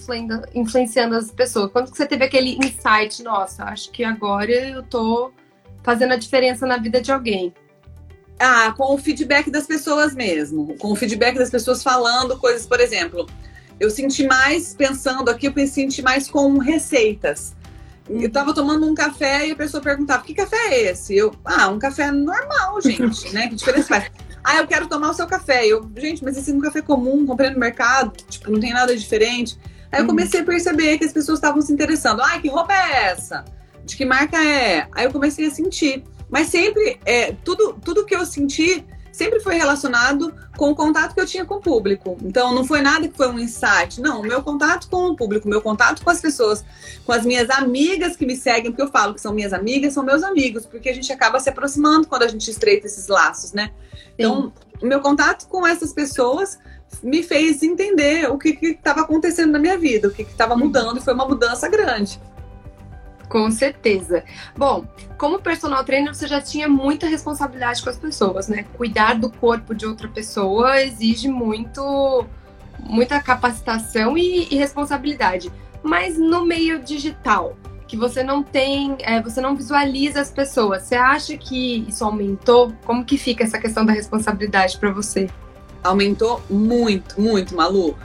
[0.56, 1.72] influenciando as pessoas?
[1.72, 5.32] Quando que você teve aquele insight, nossa, acho que agora eu tô
[5.84, 7.54] fazendo a diferença na vida de alguém?
[8.40, 10.76] Ah, com o feedback das pessoas mesmo.
[10.80, 13.28] Com o feedback das pessoas falando coisas, por exemplo,
[13.80, 17.56] eu senti mais pensando aqui, eu senti mais com receitas.
[18.10, 21.16] Eu tava tomando um café e a pessoa perguntava: que café é esse?
[21.16, 23.48] Eu, ah, um café normal, gente, né?
[23.48, 24.12] Que diferença faz?
[24.42, 25.68] Ah, eu quero tomar o seu café.
[25.68, 28.96] Eu, gente, mas esse é um café comum, comprei no mercado, tipo, não tem nada
[28.96, 29.60] diferente.
[29.92, 30.12] Aí eu uhum.
[30.12, 32.22] comecei a perceber que as pessoas estavam se interessando.
[32.22, 33.44] Ah, que roupa é essa?
[33.84, 34.88] De que marca é?
[34.94, 36.06] Aí eu comecei a sentir.
[36.30, 38.86] Mas sempre, é, tudo, tudo que eu senti
[39.20, 42.18] sempre foi relacionado com o contato que eu tinha com o público.
[42.24, 44.00] Então, não foi nada que foi um insight.
[44.00, 46.64] Não, o meu contato com o público, meu contato com as pessoas,
[47.06, 50.04] com as minhas amigas que me seguem, porque eu falo que são minhas amigas, são
[50.04, 53.72] meus amigos, porque a gente acaba se aproximando quando a gente estreita esses laços, né?
[54.18, 56.58] Então, o meu contato com essas pessoas
[57.04, 61.02] me fez entender o que estava acontecendo na minha vida, o que estava mudando, e
[61.02, 62.20] foi uma mudança grande.
[63.30, 64.24] Com certeza.
[64.58, 68.66] Bom, como personal trainer, você já tinha muita responsabilidade com as pessoas, né?
[68.76, 72.26] Cuidar do corpo de outra pessoa exige muito,
[72.80, 75.52] muita capacitação e, e responsabilidade.
[75.84, 77.56] Mas no meio digital,
[77.88, 82.74] que você não tem, é, você não visualiza as pessoas, você acha que isso aumentou?
[82.84, 85.30] Como que fica essa questão da responsabilidade para você?
[85.84, 87.96] Aumentou muito, muito, Malu.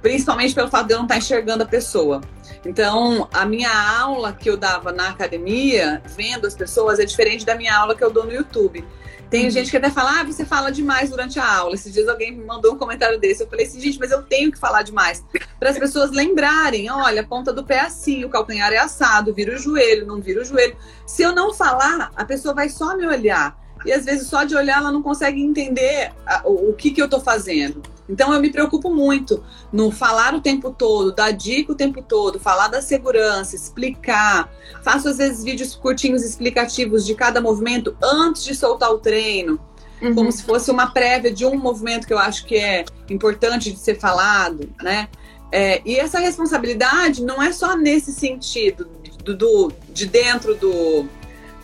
[0.00, 2.20] Principalmente pelo fato de eu não estar enxergando a pessoa.
[2.64, 7.54] Então, a minha aula que eu dava na academia, vendo as pessoas, é diferente da
[7.54, 8.84] minha aula que eu dou no YouTube.
[9.30, 9.50] Tem uhum.
[9.50, 11.74] gente que até fala, ah, você fala demais durante a aula.
[11.74, 13.42] Esses dias alguém me mandou um comentário desse.
[13.42, 15.22] Eu falei assim, gente, mas eu tenho que falar demais.
[15.58, 19.34] Para as pessoas lembrarem, olha, a ponta do pé é assim, o calcanhar é assado,
[19.34, 20.76] vira o joelho, não vira o joelho.
[21.06, 23.56] Se eu não falar, a pessoa vai só me olhar.
[23.84, 26.12] E às vezes só de olhar ela não consegue entender
[26.44, 27.82] o, o que, que eu estou fazendo.
[28.08, 32.40] Então eu me preocupo muito no falar o tempo todo, dar dica o tempo todo,
[32.40, 34.50] falar da segurança, explicar.
[34.82, 39.60] Faço às vezes vídeos curtinhos explicativos de cada movimento antes de soltar o treino.
[40.00, 40.14] Uhum.
[40.14, 43.78] Como se fosse uma prévia de um movimento que eu acho que é importante de
[43.78, 45.08] ser falado, né?
[45.50, 48.88] É, e essa responsabilidade não é só nesse sentido
[49.24, 51.06] do, do de dentro do,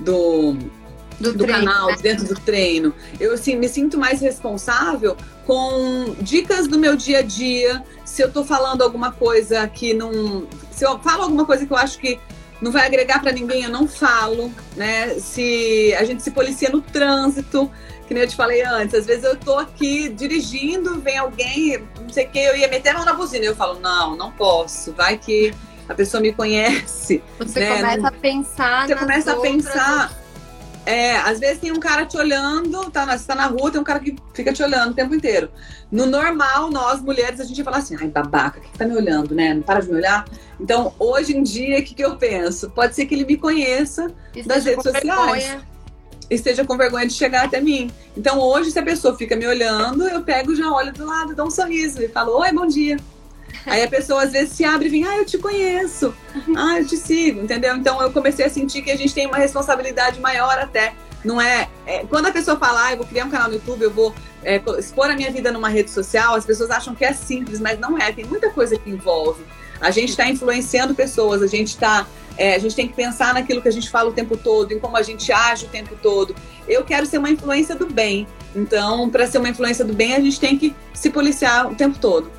[0.01, 0.57] do
[1.19, 1.97] do, do treino, canal, né?
[2.01, 2.95] dentro do treino.
[3.19, 7.83] Eu assim, me sinto mais responsável com dicas do meu dia a dia.
[8.05, 10.47] Se eu tô falando alguma coisa que não.
[10.71, 12.19] Se eu falo alguma coisa que eu acho que
[12.61, 15.19] não vai agregar para ninguém, eu não falo, né?
[15.19, 17.71] Se a gente se policia no trânsito,
[18.07, 22.09] que nem eu te falei antes, às vezes eu tô aqui dirigindo, vem alguém, não
[22.09, 24.93] sei o que, eu ia meter a mão na buzina, eu falo, não, não posso,
[24.93, 25.53] vai que
[25.89, 27.23] a pessoa me conhece.
[27.39, 27.77] Você né?
[27.77, 28.87] começa a pensar.
[28.87, 30.24] Você começa a pensar
[30.87, 33.81] É, às vezes tem um cara te olhando, tá na, você tá na rua, tem
[33.81, 35.51] um cara que fica te olhando o tempo inteiro.
[35.91, 39.55] No normal, nós mulheres, a gente fala assim, ai, babaca, que tá me olhando, né?
[39.55, 40.27] Não para de me olhar.
[40.61, 42.69] Então, hoje em dia, o que, que eu penso?
[42.71, 44.11] Pode ser que ele me conheça
[44.45, 45.45] das redes sociais.
[45.45, 45.75] Vergonha.
[46.29, 47.91] Esteja com vergonha de chegar até mim.
[48.17, 51.47] Então, hoje, se a pessoa fica me olhando, eu pego, já olho do lado, dou
[51.47, 52.97] um sorriso e falo, oi, bom dia.
[53.67, 56.15] Aí a pessoa às vezes se abre e vem, ah, eu te conheço,
[56.57, 57.75] ah, eu te sigo, entendeu?
[57.77, 60.95] Então eu comecei a sentir que a gente tem uma responsabilidade maior até.
[61.25, 63.83] Não é, é quando a pessoa fala, ah, eu vou criar um canal no YouTube,
[63.83, 67.15] eu vou é, expor a minha vida numa rede social, as pessoas acham que é
[67.15, 68.13] simples, mas não é.
[68.13, 69.43] Tem muita coisa que envolve.
[69.81, 73.63] A gente está influenciando pessoas, a gente está é, a gente tem que pensar naquilo
[73.63, 76.35] que a gente fala o tempo todo, em como a gente age o tempo todo.
[76.67, 78.27] Eu quero ser uma influência do bem.
[78.55, 81.99] Então, para ser uma influência do bem, a gente tem que se policiar o tempo
[81.99, 82.31] todo.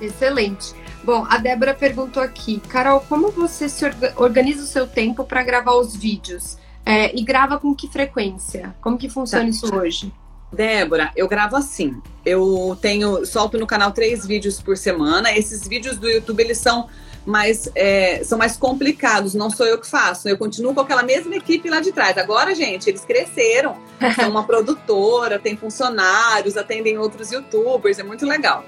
[0.00, 0.74] Excelente.
[1.02, 3.84] Bom, a Débora perguntou aqui, Carol, como você se
[4.16, 6.58] organiza o seu tempo para gravar os vídeos?
[6.84, 8.74] É, e grava com que frequência?
[8.80, 9.50] Como que funciona tá.
[9.50, 10.12] isso hoje?
[10.52, 12.00] Débora, eu gravo assim.
[12.24, 15.32] Eu tenho, solto no canal três vídeos por semana.
[15.36, 16.88] Esses vídeos do YouTube eles são
[17.24, 19.34] mais é, são mais complicados.
[19.34, 20.28] Não sou eu que faço.
[20.28, 22.18] Eu continuo com aquela mesma equipe lá de trás.
[22.18, 23.76] Agora, gente, eles cresceram.
[24.16, 27.98] São uma produtora, tem funcionários, atendem outros YouTubers.
[27.98, 28.64] É muito legal.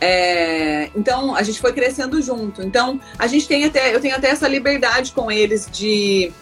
[0.00, 2.62] É, então a gente foi crescendo junto.
[2.62, 6.32] Então a gente tem até, eu tenho até essa liberdade com eles de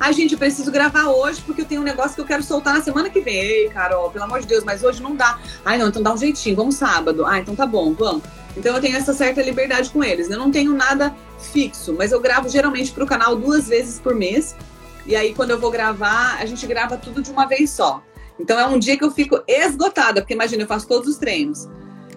[0.00, 2.72] Ai, gente, eu preciso gravar hoje porque eu tenho um negócio que eu quero soltar
[2.72, 3.34] na semana que vem.
[3.34, 5.38] Ei, Carol, pelo amor de Deus, mas hoje não dá.
[5.62, 7.26] Ai, não, então dá um jeitinho, vamos sábado.
[7.26, 8.22] Ah, então tá bom, vamos.
[8.56, 10.30] Então eu tenho essa certa liberdade com eles.
[10.30, 14.14] Eu não tenho nada fixo, mas eu gravo geralmente para o canal duas vezes por
[14.14, 14.56] mês.
[15.04, 18.02] E aí, quando eu vou gravar, a gente grava tudo de uma vez só.
[18.38, 21.68] Então é um dia que eu fico esgotada, porque imagina, eu faço todos os treinos.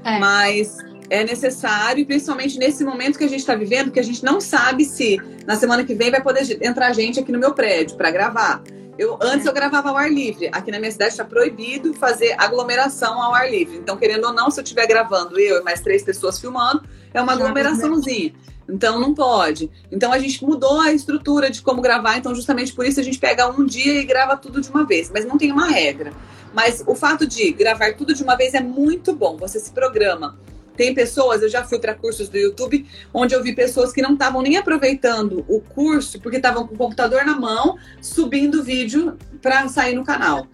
[0.04, 0.20] É.
[0.20, 0.78] Mas
[1.10, 4.86] é necessário, principalmente nesse momento que a gente está vivendo, que a gente não sabe
[4.86, 8.64] se na semana que vem vai poder entrar gente aqui no meu prédio para gravar.
[8.98, 10.50] Eu, antes eu gravava ao ar livre.
[10.52, 13.78] Aqui na minha cidade está proibido fazer aglomeração ao ar livre.
[13.78, 17.22] Então, querendo ou não, se eu estiver gravando eu e mais três pessoas filmando, é
[17.22, 18.34] uma aglomeraçãozinha.
[18.68, 19.70] Então não pode.
[19.92, 23.20] Então a gente mudou a estrutura de como gravar, então justamente por isso a gente
[23.20, 26.14] pega um dia e grava tudo de uma vez, mas não tem uma regra.
[26.54, 29.38] Mas o fato de gravar tudo de uma vez é muito bom.
[29.38, 30.38] Você se programa.
[30.76, 34.14] Tem pessoas, eu já fui para cursos do YouTube, onde eu vi pessoas que não
[34.14, 39.16] estavam nem aproveitando o curso, porque estavam com o computador na mão, subindo o vídeo
[39.40, 40.48] para sair no canal.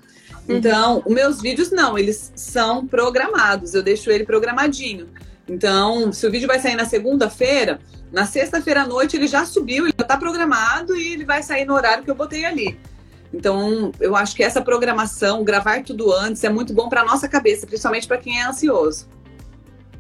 [0.48, 0.58] Uhum.
[0.58, 5.08] Então, os meus vídeos não, eles são programados, eu deixo ele programadinho.
[5.50, 7.80] Então, se o vídeo vai sair na segunda-feira,
[8.12, 11.66] na sexta-feira à noite ele já subiu, ele já está programado e ele vai sair
[11.66, 12.80] no horário que eu botei ali.
[13.34, 17.66] Então, eu acho que essa programação, gravar tudo antes, é muito bom para nossa cabeça,
[17.66, 19.08] principalmente para quem é ansioso.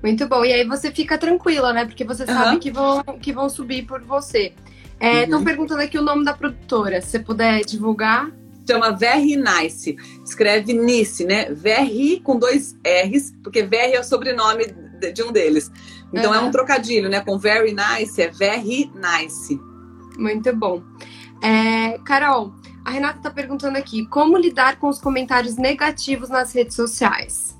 [0.01, 0.45] Muito bom.
[0.45, 1.85] E aí você fica tranquila, né?
[1.85, 4.53] Porque você sabe que, vão, que vão subir por você.
[4.93, 5.43] Estão é, uhum.
[5.43, 7.01] perguntando aqui o nome da produtora.
[7.01, 8.31] Se você puder divulgar.
[8.67, 9.95] Chama Very Nice.
[10.25, 11.51] Escreve Nice, né?
[11.51, 15.71] Very com dois R's, porque Very é o sobrenome de um deles.
[16.13, 16.37] Então uhum.
[16.37, 17.21] é um trocadilho, né?
[17.21, 19.59] Com Very Nice, é Very Nice.
[20.17, 20.83] Muito bom.
[21.41, 26.75] É, Carol, a Renata está perguntando aqui: como lidar com os comentários negativos nas redes
[26.75, 27.57] sociais?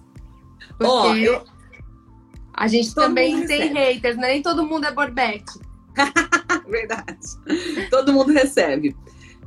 [0.77, 0.87] Porque...
[0.87, 1.43] Oh, eu
[2.59, 4.33] a gente todo também tem haters, né?
[4.33, 5.57] Nem todo mundo é Borbete.
[6.67, 7.87] Verdade.
[7.89, 8.97] Todo mundo recebe.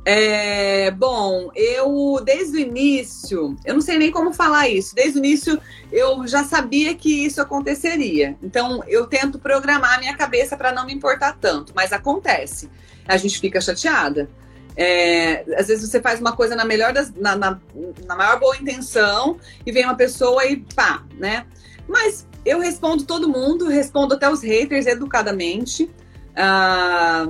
[0.05, 4.93] É, bom, eu desde o início, eu não sei nem como falar isso.
[4.93, 5.59] Desde o início
[5.91, 8.35] eu já sabia que isso aconteceria.
[8.43, 12.69] Então eu tento programar a minha cabeça para não me importar tanto, mas acontece.
[13.07, 14.29] A gente fica chateada.
[14.75, 17.59] É, às vezes você faz uma coisa na melhor das, na, na,
[18.05, 21.45] na maior boa intenção e vem uma pessoa e pá, né?
[21.87, 25.89] Mas eu respondo todo mundo, respondo até os haters educadamente.
[26.35, 27.27] Ah,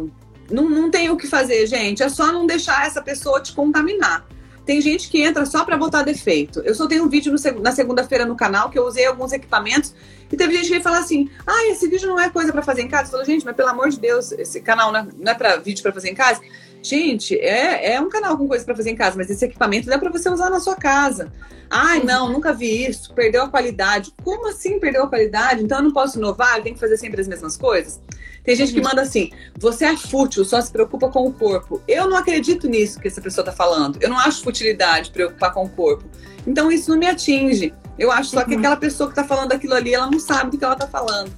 [0.50, 2.04] não, não tem o que fazer, gente.
[2.04, 4.26] É só não deixar essa pessoa te contaminar.
[4.66, 6.62] Tem gente que entra só para botar defeito.
[6.62, 9.94] Eu só tenho um vídeo no, na segunda-feira no canal que eu usei alguns equipamentos
[10.32, 12.82] e teve gente que veio falar assim: ah, esse vídeo não é coisa para fazer
[12.82, 13.08] em casa.
[13.08, 15.84] Eu falo, gente, mas pelo amor de Deus, esse canal não é, é para vídeo
[15.84, 16.42] para fazer em casa.
[16.82, 19.98] Gente, é, é um canal com coisa para fazer em casa, mas esse equipamento dá
[19.98, 21.32] para você usar na sua casa.
[21.70, 24.14] Ai, não, nunca vi isso, perdeu a qualidade.
[24.24, 25.64] Como assim perdeu a qualidade?
[25.64, 28.02] Então eu não posso inovar, eu tenho que fazer sempre as mesmas coisas?
[28.44, 31.82] Tem gente que manda assim: você é fútil, só se preocupa com o corpo.
[31.88, 33.98] Eu não acredito nisso que essa pessoa está falando.
[34.02, 36.04] Eu não acho futilidade preocupar com o corpo.
[36.46, 37.74] Então isso não me atinge.
[37.98, 38.60] Eu acho só que uhum.
[38.60, 41.32] aquela pessoa que está falando aquilo ali, ela não sabe do que ela está falando.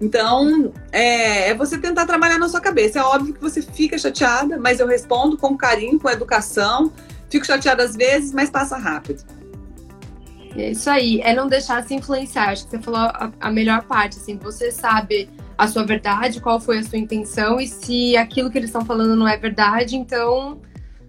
[0.00, 2.98] Então, é, é, você tentar trabalhar na sua cabeça.
[2.98, 6.92] É óbvio que você fica chateada, mas eu respondo com carinho, com educação.
[7.30, 9.24] Fico chateada às vezes, mas passa rápido.
[10.54, 12.50] É isso aí, é não deixar se influenciar.
[12.50, 16.60] Acho que você falou a, a melhor parte, assim, você sabe a sua verdade, qual
[16.60, 20.60] foi a sua intenção, e se aquilo que eles estão falando não é verdade, então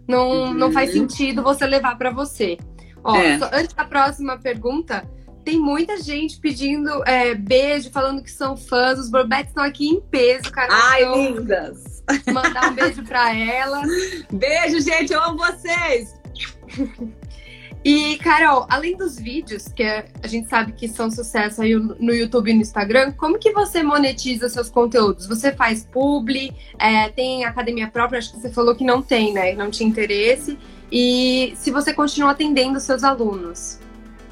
[0.07, 1.01] não, não faz uhum.
[1.01, 2.57] sentido você levar para você.
[3.03, 3.37] Ó, é.
[3.37, 5.07] só, antes da próxima pergunta,
[5.43, 8.99] tem muita gente pedindo é, beijo, falando que são fãs.
[8.99, 10.69] Os Borbetes estão aqui em peso, cara.
[10.71, 12.03] Ai, então, lindas!
[12.33, 13.81] Mandar um beijo pra ela.
[14.31, 16.15] Beijo, gente, eu amo vocês!
[17.87, 22.51] E, Carol, além dos vídeos, que a gente sabe que são sucesso aí no YouTube
[22.51, 25.25] e no Instagram, como que você monetiza seus conteúdos?
[25.25, 29.53] Você faz publi, é, tem academia própria, acho que você falou que não tem, né?
[29.53, 30.59] Não tinha interesse.
[30.91, 33.79] E se você continua atendendo seus alunos?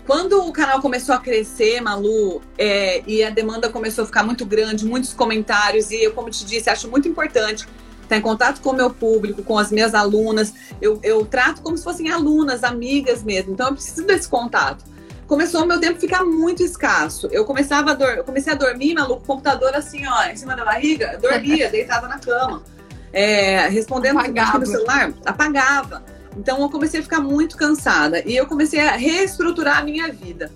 [0.06, 4.46] Quando o canal começou a crescer, Malu, é, e a demanda começou a ficar muito
[4.46, 7.66] grande, muitos comentários, e eu, como te disse, acho muito importante
[8.06, 10.54] estar em contato com o meu público, com as minhas alunas.
[10.82, 13.54] Eu, eu trato como se fossem alunas, amigas mesmo.
[13.54, 14.84] Então eu preciso desse contato.
[15.28, 17.28] Começou o meu tempo ficar muito escasso.
[17.32, 21.18] Eu começava a eu comecei a dormir, maluco, computador assim, ó, em cima da barriga,
[21.22, 22.64] dormia, deitada na cama.
[23.12, 26.04] É, respondendo no celular, apagava.
[26.38, 30.52] Então eu comecei a ficar muito cansada e eu comecei a reestruturar a minha vida.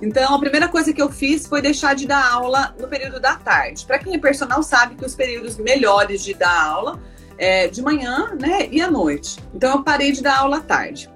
[0.00, 3.36] Então, a primeira coisa que eu fiz foi deixar de dar aula no período da
[3.36, 3.84] tarde.
[3.86, 7.00] Para quem é personal sabe que os períodos melhores de dar aula
[7.38, 9.38] é de manhã, né, e à noite.
[9.54, 11.10] Então, eu parei de dar aula à tarde.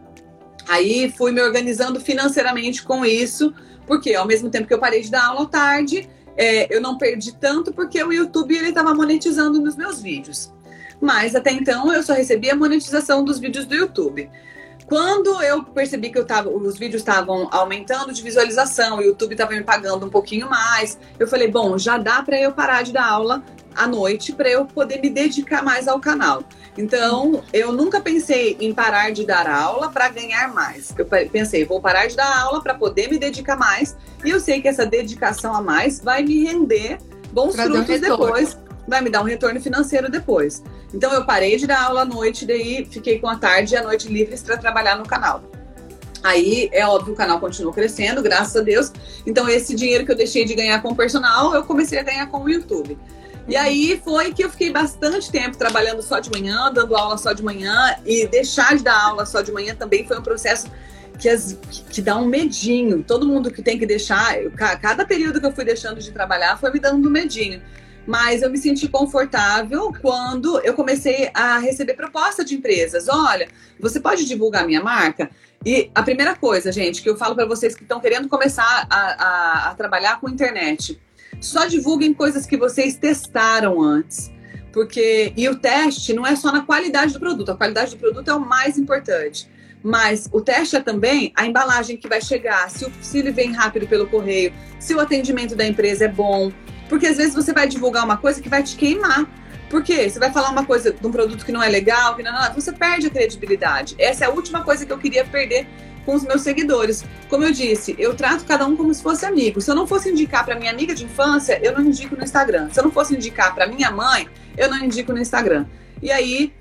[0.69, 3.53] Aí fui me organizando financeiramente com isso,
[3.87, 6.97] porque ao mesmo tempo que eu parei de dar aula à tarde, é, eu não
[6.97, 10.53] perdi tanto porque o YouTube estava monetizando nos meus vídeos.
[11.01, 14.31] Mas até então eu só recebia a monetização dos vídeos do YouTube.
[14.91, 19.53] Quando eu percebi que eu tava, os vídeos estavam aumentando de visualização, o YouTube estava
[19.53, 23.07] me pagando um pouquinho mais, eu falei, bom, já dá para eu parar de dar
[23.07, 23.41] aula
[23.77, 26.43] à noite para eu poder me dedicar mais ao canal.
[26.77, 30.93] Então, eu nunca pensei em parar de dar aula para ganhar mais.
[30.99, 34.61] Eu pensei, vou parar de dar aula para poder me dedicar mais, e eu sei
[34.61, 36.99] que essa dedicação a mais vai me render
[37.33, 40.65] bons pra frutos depois vai me dar um retorno financeiro depois.
[40.93, 43.83] Então eu parei de dar aula à noite, daí fiquei com a tarde e a
[43.83, 45.43] noite livres para trabalhar no canal.
[46.23, 48.93] Aí é óbvio o canal continuou crescendo, graças a Deus.
[49.27, 52.27] Então esse dinheiro que eu deixei de ganhar com o personal, eu comecei a ganhar
[52.27, 52.99] com o YouTube.
[53.49, 57.33] E aí foi que eu fiquei bastante tempo trabalhando só de manhã, dando aula só
[57.33, 60.71] de manhã e deixar de dar aula só de manhã também foi um processo
[61.19, 61.59] que, as,
[61.91, 63.03] que dá um medinho.
[63.03, 66.59] Todo mundo que tem que deixar, eu, cada período que eu fui deixando de trabalhar
[66.59, 67.63] foi me dando um medinho
[68.11, 73.09] mas eu me senti confortável quando eu comecei a receber proposta de empresas.
[73.09, 73.47] Olha,
[73.79, 75.31] você pode divulgar minha marca?
[75.65, 78.97] E a primeira coisa, gente, que eu falo para vocês que estão querendo começar a,
[78.97, 81.01] a, a trabalhar com internet,
[81.41, 84.29] só divulguem coisas que vocês testaram antes.
[84.73, 88.29] Porque, e o teste não é só na qualidade do produto, a qualidade do produto
[88.29, 89.49] é o mais importante.
[89.85, 93.53] Mas o teste é também a embalagem que vai chegar, se, o, se ele vem
[93.53, 96.51] rápido pelo correio, se o atendimento da empresa é bom,
[96.91, 99.25] porque às vezes você vai divulgar uma coisa que vai te queimar.
[99.71, 100.11] Por quê?
[100.11, 102.53] Você vai falar uma coisa de um produto que não é legal, que não, não,
[102.53, 103.95] você perde a credibilidade.
[103.97, 105.69] Essa é a última coisa que eu queria perder
[106.05, 107.05] com os meus seguidores.
[107.29, 109.61] Como eu disse, eu trato cada um como se fosse amigo.
[109.61, 112.69] Se eu não fosse indicar para minha amiga de infância, eu não indico no Instagram.
[112.73, 115.67] Se eu não fosse indicar para minha mãe, eu não indico no Instagram.
[116.03, 116.53] E aí,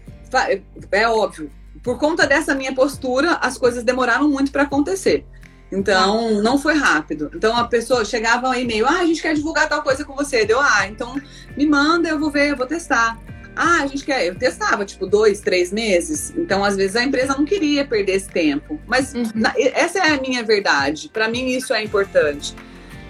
[0.91, 1.49] é óbvio,
[1.81, 5.25] por conta dessa minha postura, as coisas demoraram muito para acontecer.
[5.71, 7.29] Então, não foi rápido.
[7.33, 10.45] Então, a pessoa chegava um e-mail, ah, a gente quer divulgar tal coisa com você.
[10.45, 11.21] Deu, ah, então
[11.55, 13.19] me manda, eu vou ver, eu vou testar.
[13.55, 14.25] Ah, a gente quer.
[14.25, 16.33] Eu testava, tipo, dois, três meses.
[16.35, 18.79] Então, às vezes, a empresa não queria perder esse tempo.
[18.87, 19.23] Mas uhum.
[19.35, 21.09] na, essa é a minha verdade.
[21.09, 22.55] Para mim, isso é importante.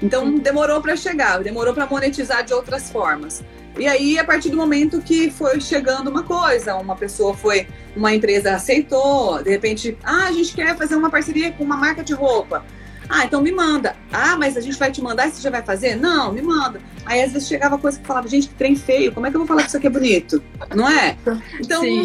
[0.01, 3.43] Então, demorou para chegar, demorou para monetizar de outras formas.
[3.79, 7.65] E aí, a partir do momento que foi chegando uma coisa, uma pessoa foi,
[7.95, 12.03] uma empresa aceitou, de repente, ah, a gente quer fazer uma parceria com uma marca
[12.03, 12.65] de roupa.
[13.07, 13.95] Ah, então me manda.
[14.11, 15.95] Ah, mas a gente vai te mandar e você já vai fazer?
[15.95, 16.81] Não, me manda.
[17.05, 19.39] Aí às vezes chegava coisa que falava, gente, que trem feio, como é que eu
[19.39, 20.43] vou falar que isso aqui é bonito?
[20.75, 21.17] Não é?
[21.59, 22.03] Então, Sim.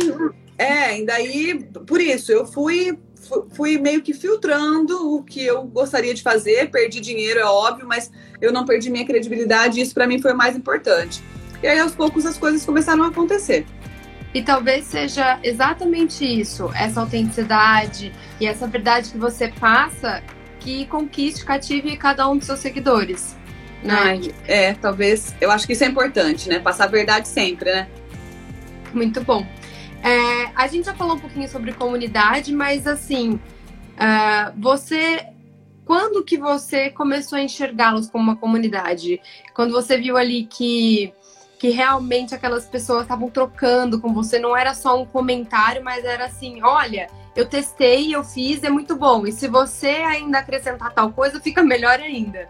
[0.56, 2.96] é, e daí, por isso, eu fui,
[3.52, 8.12] fui meio que filtrando o que eu gostaria de fazer, perdi dinheiro, é óbvio, mas
[8.40, 11.22] eu não perdi minha credibilidade, e isso para mim foi o mais importante.
[11.64, 13.64] E aí, aos poucos, as coisas começaram a acontecer.
[14.34, 20.22] E talvez seja exatamente isso, essa autenticidade e essa verdade que você passa
[20.60, 23.34] que conquiste, cative cada um dos seus seguidores.
[23.82, 23.94] Né?
[23.94, 25.34] Ai, é, talvez.
[25.40, 26.58] Eu acho que isso é importante, né?
[26.58, 27.88] Passar a verdade sempre, né?
[28.92, 29.46] Muito bom.
[30.02, 33.40] É, a gente já falou um pouquinho sobre comunidade, mas assim,
[33.94, 35.28] uh, você
[35.86, 39.18] quando que você começou a enxergá-los como uma comunidade?
[39.54, 41.12] Quando você viu ali que
[41.58, 46.26] que realmente aquelas pessoas estavam trocando com você, não era só um comentário, mas era
[46.26, 49.26] assim, olha, eu testei, eu fiz, é muito bom.
[49.26, 52.48] E se você ainda acrescentar tal coisa, fica melhor ainda.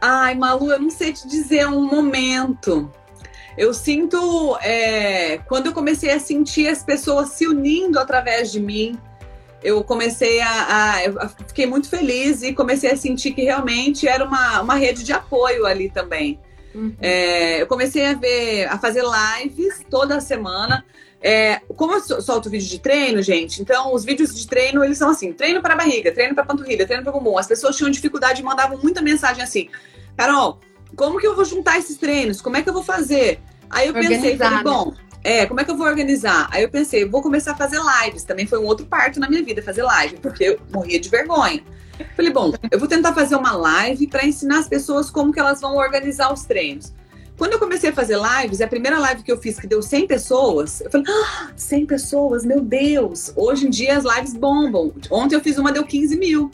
[0.00, 2.90] Ai, Malu, eu não sei te dizer um momento.
[3.56, 8.98] Eu sinto é, quando eu comecei a sentir as pessoas se unindo através de mim,
[9.62, 14.24] eu comecei a, a, eu fiquei muito feliz e comecei a sentir que realmente era
[14.24, 16.40] uma, uma rede de apoio ali também.
[16.74, 16.94] Uhum.
[17.00, 20.84] É, eu comecei a ver, a fazer lives toda semana.
[21.20, 25.08] É, como eu solto vídeo de treino, gente, então os vídeos de treino, eles são
[25.08, 27.38] assim, treino para barriga, treino para panturrilha, treino para bumbum.
[27.38, 29.68] As pessoas tinham dificuldade e mandavam muita mensagem assim,
[30.16, 30.58] Carol,
[30.96, 32.40] como que eu vou juntar esses treinos?
[32.40, 33.38] Como é que eu vou fazer?
[33.70, 34.92] Aí eu pensei, falei, bom,
[35.24, 36.48] é, como é que eu vou organizar?
[36.50, 38.24] Aí eu pensei, vou começar a fazer lives.
[38.24, 41.62] Também foi um outro parto na minha vida, fazer live, porque eu morria de vergonha.
[42.16, 45.60] Falei, bom, eu vou tentar fazer uma live para ensinar as pessoas como que elas
[45.60, 46.92] vão organizar os treinos.
[47.36, 50.06] Quando eu comecei a fazer lives, a primeira live que eu fiz, que deu 100
[50.06, 53.32] pessoas, eu falei, ah, 100 pessoas, meu Deus!
[53.34, 54.92] Hoje em dia as lives bombam.
[55.10, 56.50] Ontem eu fiz uma, deu 15 mil.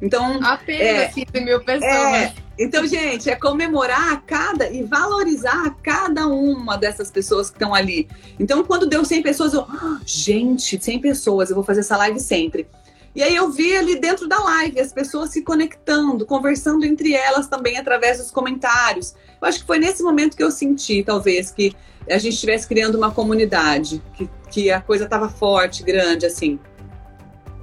[0.00, 0.42] Então.
[0.42, 1.92] Apenas é, 15 mil pessoas.
[1.92, 8.08] É, então, gente, é comemorar cada e valorizar cada uma dessas pessoas que estão ali.
[8.38, 12.20] Então, quando deu 100 pessoas, eu, ah, gente, 100 pessoas, eu vou fazer essa live
[12.20, 12.66] sempre.
[13.14, 17.48] E aí eu vi ali dentro da live as pessoas se conectando, conversando entre elas
[17.48, 19.14] também através dos comentários.
[19.40, 21.74] Eu acho que foi nesse momento que eu senti, talvez, que
[22.08, 26.58] a gente estivesse criando uma comunidade, que, que a coisa estava forte, grande, assim.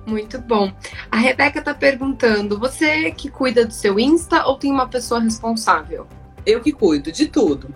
[0.05, 0.71] Muito bom.
[1.11, 6.07] A Rebeca está perguntando: você que cuida do seu Insta ou tem uma pessoa responsável?
[6.45, 7.73] Eu que cuido de tudo.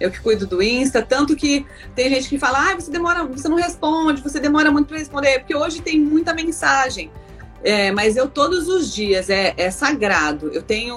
[0.00, 3.48] Eu que cuido do Insta, tanto que tem gente que fala, ah, você demora, você
[3.48, 7.10] não responde, você demora muito para responder, porque hoje tem muita mensagem.
[7.62, 10.50] É, mas eu todos os dias é, é sagrado.
[10.52, 10.96] Eu tenho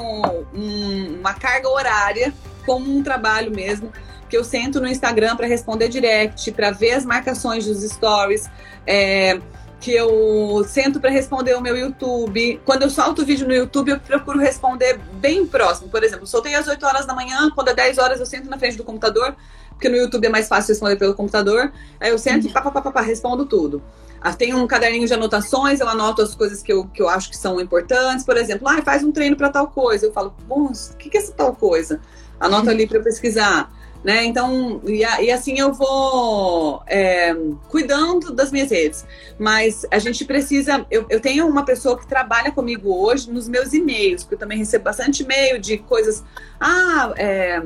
[0.54, 2.34] um, uma carga horária
[2.66, 3.92] como um trabalho mesmo
[4.30, 8.50] que eu sento no Instagram para responder direct, para ver as marcações dos stories.
[8.86, 9.40] É,
[9.80, 12.60] que eu sento para responder o meu YouTube.
[12.66, 15.90] Quando eu solto o vídeo no YouTube, eu procuro responder bem próximo.
[15.90, 18.58] Por exemplo, soltei às 8 horas da manhã, quando é 10 horas eu sento na
[18.58, 19.36] frente do computador,
[19.70, 21.72] porque no YouTube é mais fácil responder pelo computador.
[22.00, 23.84] Aí eu sento e pá, pá, pá, pá, respondo tudo.
[24.20, 27.30] Ah, tem um caderninho de anotações, eu anoto as coisas que eu, que eu acho
[27.30, 28.26] que são importantes.
[28.26, 30.08] Por exemplo, ah, faz um treino para tal coisa.
[30.08, 32.02] Eu falo, bom, o que, que é essa tal coisa?
[32.40, 33.72] Anoto ali para pesquisar
[34.04, 34.24] né?
[34.26, 37.36] Então, e, e assim eu vou é,
[37.70, 39.06] cuidando das minhas redes.
[39.40, 40.86] Mas a gente precisa.
[40.90, 44.58] Eu, eu tenho uma pessoa que trabalha comigo hoje nos meus e-mails, porque eu também
[44.58, 46.24] recebo bastante e-mail de coisas.
[46.60, 47.64] Ah, é,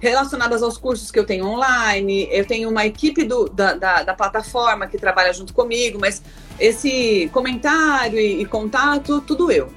[0.00, 2.28] relacionadas aos cursos que eu tenho online.
[2.30, 6.22] Eu tenho uma equipe do, da, da, da, plataforma que trabalha junto comigo, mas
[6.58, 9.68] esse comentário e, e contato, tudo eu.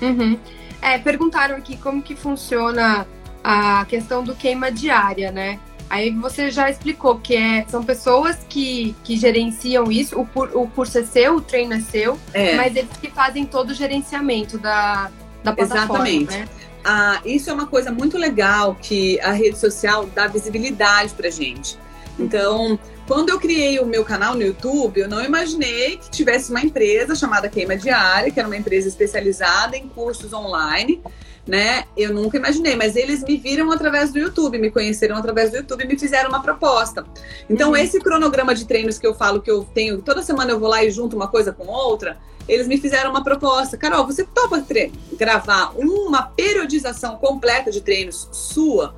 [0.00, 0.38] Uhum.
[0.82, 3.06] É, perguntaram aqui como que funciona
[3.42, 5.58] a questão do queima diária, né?
[5.88, 10.98] Aí você já explicou que é, são pessoas que, que gerenciam isso, o, o curso
[10.98, 12.54] é seu, o treino é seu, é.
[12.54, 15.10] mas eles que fazem todo o gerenciamento da,
[15.42, 16.08] da plataforma.
[16.08, 16.30] Exatamente.
[16.30, 16.48] Né?
[16.84, 21.76] Ah, isso é uma coisa muito legal que a rede social dá visibilidade pra gente.
[22.16, 26.60] Então, quando eu criei o meu canal no YouTube, eu não imaginei que tivesse uma
[26.60, 31.02] empresa chamada Queima Diária, que era uma empresa especializada em cursos online
[31.46, 31.84] né?
[31.96, 35.84] Eu nunca imaginei, mas eles me viram através do YouTube, me conheceram através do YouTube
[35.84, 37.04] e me fizeram uma proposta.
[37.48, 37.76] Então, uhum.
[37.76, 40.84] esse cronograma de treinos que eu falo que eu tenho, toda semana eu vou lá
[40.84, 42.18] e junto uma coisa com outra,
[42.48, 43.76] eles me fizeram uma proposta.
[43.76, 44.64] Carol, você topa
[45.12, 48.94] gravar uma periodização completa de treinos sua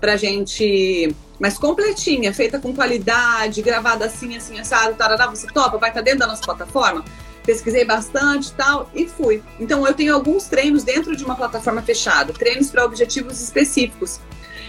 [0.00, 5.78] pra gente, mas completinha, feita com qualidade, gravada assim, assim, assado, tarará, você topa?
[5.78, 7.04] Vai estar tá dentro da nossa plataforma?
[7.46, 9.42] Pesquisei bastante tal e fui.
[9.58, 14.20] Então eu tenho alguns treinos dentro de uma plataforma fechada, treinos para objetivos específicos.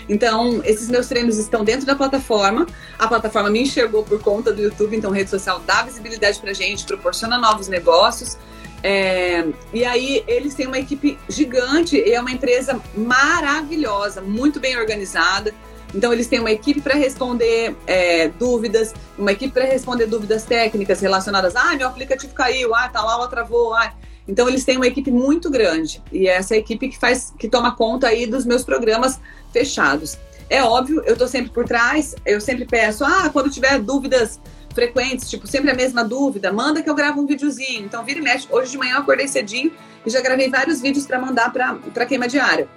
[0.09, 2.65] Então, esses meus treinos estão dentro da plataforma.
[2.97, 6.85] A plataforma me enxergou por conta do YouTube, então rede social dá visibilidade pra gente,
[6.85, 8.37] proporciona novos negócios.
[8.83, 15.53] É, e aí eles têm uma equipe gigante é uma empresa maravilhosa, muito bem organizada.
[15.93, 20.99] Então, eles têm uma equipe para responder é, dúvidas, uma equipe para responder dúvidas técnicas
[20.99, 21.55] relacionadas.
[21.55, 23.73] Ah, meu aplicativo caiu, ah, tá lá, ela travou.
[23.73, 23.93] Ah.
[24.27, 26.03] Então, eles têm uma equipe muito grande.
[26.11, 29.19] E é essa equipe que faz, que toma conta aí dos meus programas
[29.53, 30.17] fechados.
[30.49, 34.39] É óbvio, eu estou sempre por trás, eu sempre peço, ah, quando tiver dúvidas
[34.73, 37.85] frequentes, tipo, sempre a mesma dúvida, manda que eu gravo um videozinho.
[37.85, 38.47] Então, vira e mexe.
[38.51, 39.71] Hoje de manhã eu acordei cedinho
[40.05, 42.69] e já gravei vários vídeos para mandar para queima diária.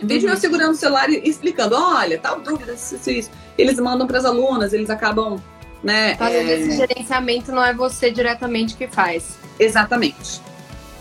[0.00, 3.30] Vídeo eu segurando o celular e explicando, olha, tal dúvida, isso, isso.
[3.56, 5.40] Eles mandam para as alunas, eles acabam,
[5.82, 6.16] né?
[6.16, 6.60] Fazendo é...
[6.60, 9.38] esse gerenciamento não é você diretamente que faz.
[9.58, 10.40] Exatamente.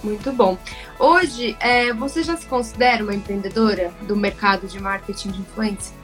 [0.04, 0.58] Muito bom.
[1.00, 5.96] Hoje, é, você já se considera uma empreendedora do mercado de marketing de influência?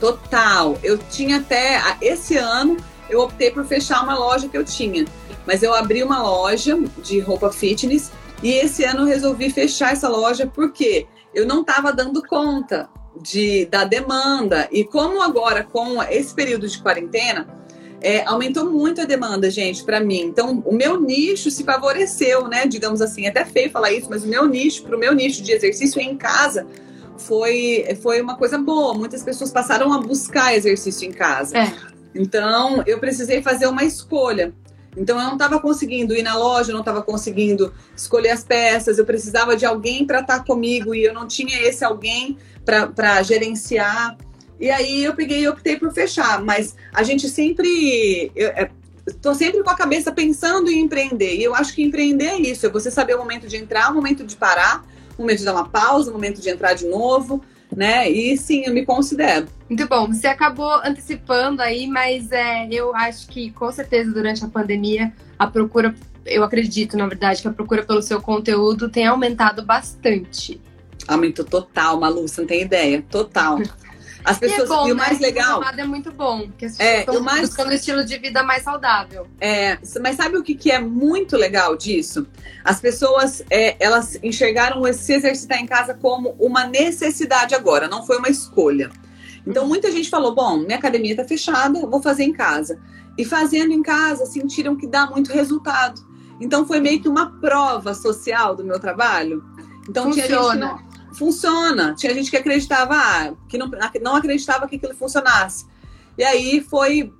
[0.00, 0.78] Total.
[0.82, 2.76] Eu tinha até esse ano
[3.08, 5.04] eu optei por fechar uma loja que eu tinha,
[5.46, 8.10] mas eu abri uma loja de roupa fitness
[8.42, 11.06] e esse ano eu resolvi fechar essa loja porque
[11.36, 12.88] eu não estava dando conta
[13.20, 14.66] de, da demanda.
[14.72, 17.46] E como agora, com esse período de quarentena,
[18.00, 20.20] é, aumentou muito a demanda, gente, para mim.
[20.20, 22.66] Então, o meu nicho se favoreceu, né?
[22.66, 25.42] Digamos assim, é até feio falar isso, mas o meu nicho, para o meu nicho
[25.42, 26.66] de exercício em casa,
[27.18, 28.94] foi, foi uma coisa boa.
[28.94, 31.58] Muitas pessoas passaram a buscar exercício em casa.
[31.58, 31.70] É.
[32.14, 34.54] Então, eu precisei fazer uma escolha.
[34.96, 39.04] Então, eu não estava conseguindo ir na loja, não estava conseguindo escolher as peças, eu
[39.04, 44.16] precisava de alguém para estar tá comigo e eu não tinha esse alguém para gerenciar.
[44.58, 46.42] E aí eu peguei e optei por fechar.
[46.42, 48.32] Mas a gente sempre.
[49.06, 51.36] Estou é, sempre com a cabeça pensando em empreender.
[51.36, 53.94] E eu acho que empreender é isso: é você saber o momento de entrar, o
[53.94, 54.84] momento de parar,
[55.16, 57.42] o momento de dar uma pausa, o momento de entrar de novo.
[57.74, 58.08] Né?
[58.10, 59.48] E sim, eu me considero.
[59.68, 60.06] Muito bom.
[60.06, 65.46] Você acabou antecipando aí, mas é, eu acho que com certeza durante a pandemia a
[65.46, 65.94] procura,
[66.24, 70.60] eu acredito, na verdade, que a procura pelo seu conteúdo tem aumentado bastante.
[71.08, 73.04] Aumentou total, Malu, você não tem ideia.
[73.10, 73.58] Total.
[74.26, 74.68] As pessoas.
[74.68, 75.26] E, é bom, e o mais né?
[75.28, 75.62] legal.
[75.62, 77.42] é muito bom, porque as pessoas é, estão mais...
[77.42, 79.28] buscando um estilo de vida mais saudável.
[79.40, 82.26] É, mas sabe o que, que é muito legal disso?
[82.64, 88.18] As pessoas é, elas enxergaram se exercitar em casa como uma necessidade agora, não foi
[88.18, 88.90] uma escolha.
[89.46, 89.68] Então uhum.
[89.68, 92.80] muita gente falou: bom, minha academia está fechada, vou fazer em casa.
[93.16, 96.04] E fazendo em casa, sentiram que dá muito resultado.
[96.40, 99.42] Então foi meio que uma prova social do meu trabalho.
[99.88, 100.26] Então Funciona.
[100.26, 101.94] tinha gente não, funciona.
[101.94, 103.70] Tinha gente que acreditava, ah, que não,
[104.02, 105.66] não acreditava que aquilo funcionasse.
[106.18, 107.12] E aí foi,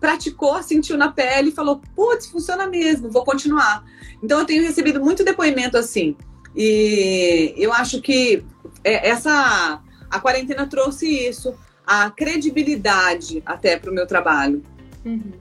[0.00, 3.84] praticou, sentiu na pele e falou, putz, funciona mesmo, vou continuar.
[4.22, 6.16] Então eu tenho recebido muito depoimento assim.
[6.56, 8.44] E eu acho que
[8.82, 9.80] é, essa
[10.10, 11.54] a quarentena trouxe isso,
[11.86, 14.62] a credibilidade até para o meu trabalho.
[15.04, 15.32] Uhum.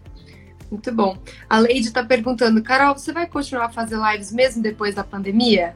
[0.72, 1.16] Muito bom.
[1.48, 5.76] A Leide está perguntando, Carol, você vai continuar a fazer lives mesmo depois da pandemia?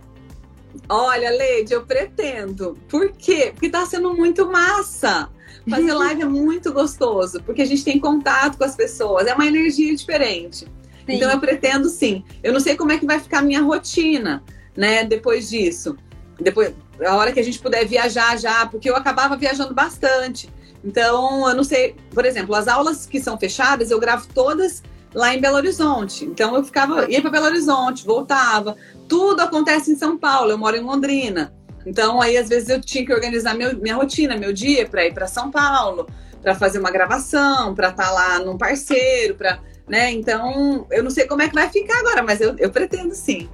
[0.89, 2.77] Olha, Leide, eu pretendo.
[2.87, 3.51] Por quê?
[3.53, 5.29] Porque tá sendo muito massa.
[5.69, 9.45] Fazer live é muito gostoso, porque a gente tem contato com as pessoas, é uma
[9.45, 10.59] energia diferente.
[10.59, 11.15] Sim.
[11.15, 12.23] Então eu pretendo sim.
[12.43, 14.43] Eu não sei como é que vai ficar a minha rotina,
[14.75, 15.97] né, depois disso.
[16.39, 16.73] Depois,
[17.03, 20.49] a hora que a gente puder viajar já, porque eu acabava viajando bastante.
[20.83, 25.33] Então, eu não sei, por exemplo, as aulas que são fechadas, eu gravo todas lá
[25.33, 26.25] em Belo Horizonte.
[26.25, 28.75] Então eu ficava, ia para Belo Horizonte, voltava.
[29.07, 31.53] Tudo acontece em São Paulo, eu moro em Londrina.
[31.85, 35.13] Então aí às vezes eu tinha que organizar meu, minha rotina, meu dia para ir
[35.13, 36.07] para São Paulo,
[36.41, 40.11] para fazer uma gravação, para estar tá lá num parceiro, para, né?
[40.11, 43.49] Então, eu não sei como é que vai ficar agora, mas eu, eu pretendo sim.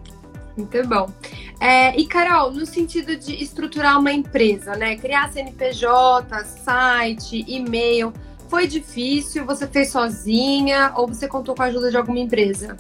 [0.58, 1.10] Muito bom.
[1.60, 4.96] É, e Carol, no sentido de estruturar uma empresa, né?
[4.98, 8.14] Criar CNPJ, site, e-mail,
[8.54, 9.46] foi difícil?
[9.48, 12.78] Você fez sozinha ou você contou com a ajuda de alguma empresa?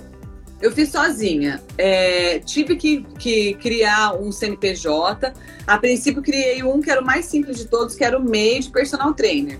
[0.61, 1.59] Eu fiz sozinha.
[1.79, 5.33] É, tive que, que, criar um CNPJ.
[5.65, 8.59] A princípio, criei um que era o mais simples de todos, que era o MEI
[8.59, 9.57] de personal trainer.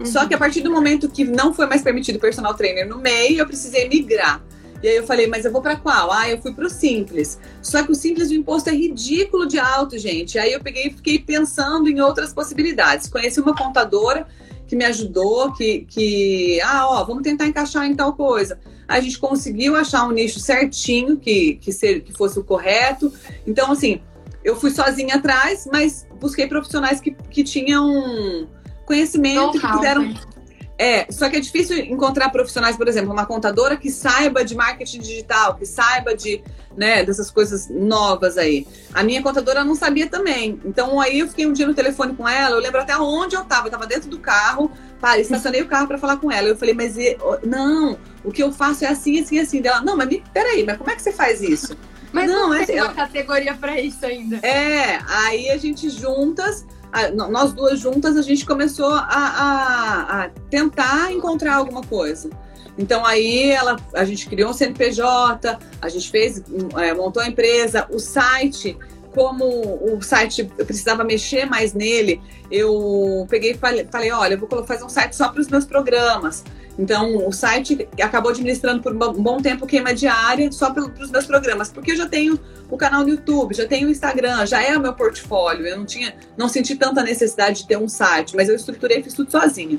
[0.00, 0.04] Uhum.
[0.04, 3.38] Só que a partir do momento que não foi mais permitido personal trainer no MEI,
[3.38, 4.42] eu precisei migrar.
[4.82, 6.10] E aí eu falei, mas eu vou para qual?
[6.10, 7.38] Ah, eu fui para o simples.
[7.62, 10.40] Só que o simples do imposto é ridículo de alto, gente.
[10.40, 13.08] Aí eu peguei e fiquei pensando em outras possibilidades.
[13.08, 14.26] Conheci uma contadora
[14.66, 18.58] que me ajudou, que, que, ah, ó, vamos tentar encaixar em tal coisa.
[18.88, 23.12] A gente conseguiu achar um nicho certinho que, que, ser, que fosse o correto.
[23.46, 24.00] Então, assim,
[24.44, 28.48] eu fui sozinha atrás, mas busquei profissionais que, que tinham
[28.84, 30.14] conhecimento, que puderam, né?
[30.78, 35.00] É, só que é difícil encontrar profissionais, por exemplo, uma contadora que saiba de marketing
[35.00, 36.42] digital, que saiba de,
[36.76, 38.66] né, dessas coisas novas aí.
[38.92, 40.60] A minha contadora não sabia também.
[40.64, 43.42] Então aí eu fiquei um dia no telefone com ela, eu lembro até onde eu
[43.42, 46.48] estava, eu estava dentro do carro, pá, estacionei o carro para falar com ela.
[46.48, 46.96] Eu falei, mas
[47.44, 49.60] não, o que eu faço é assim, assim, assim.
[49.60, 51.76] Dela, não, mas me, peraí, mas como é que você faz isso?
[52.12, 52.88] Mas não, não é tem ela...
[52.88, 54.36] uma categoria para isso ainda.
[54.46, 60.28] É, aí a gente juntas a, nós duas juntas, a gente começou a, a, a,
[60.50, 62.28] tentar encontrar alguma coisa.
[62.76, 66.42] Então aí ela, a gente criou um CNPJ, a gente fez,
[66.76, 68.76] é, montou a empresa, o site,
[69.14, 72.20] como o site eu precisava mexer mais nele,
[72.50, 76.44] eu peguei e falei olha, eu vou fazer um site só para os meus programas.
[76.78, 81.26] Então, o site acabou administrando por um bom tempo queima diária só para os meus
[81.26, 84.76] programas, porque eu já tenho o canal no YouTube, já tenho o Instagram, já é
[84.76, 85.66] o meu portfólio.
[85.66, 89.02] Eu não tinha, não senti tanta necessidade de ter um site, mas eu estruturei e
[89.02, 89.78] fiz tudo sozinha.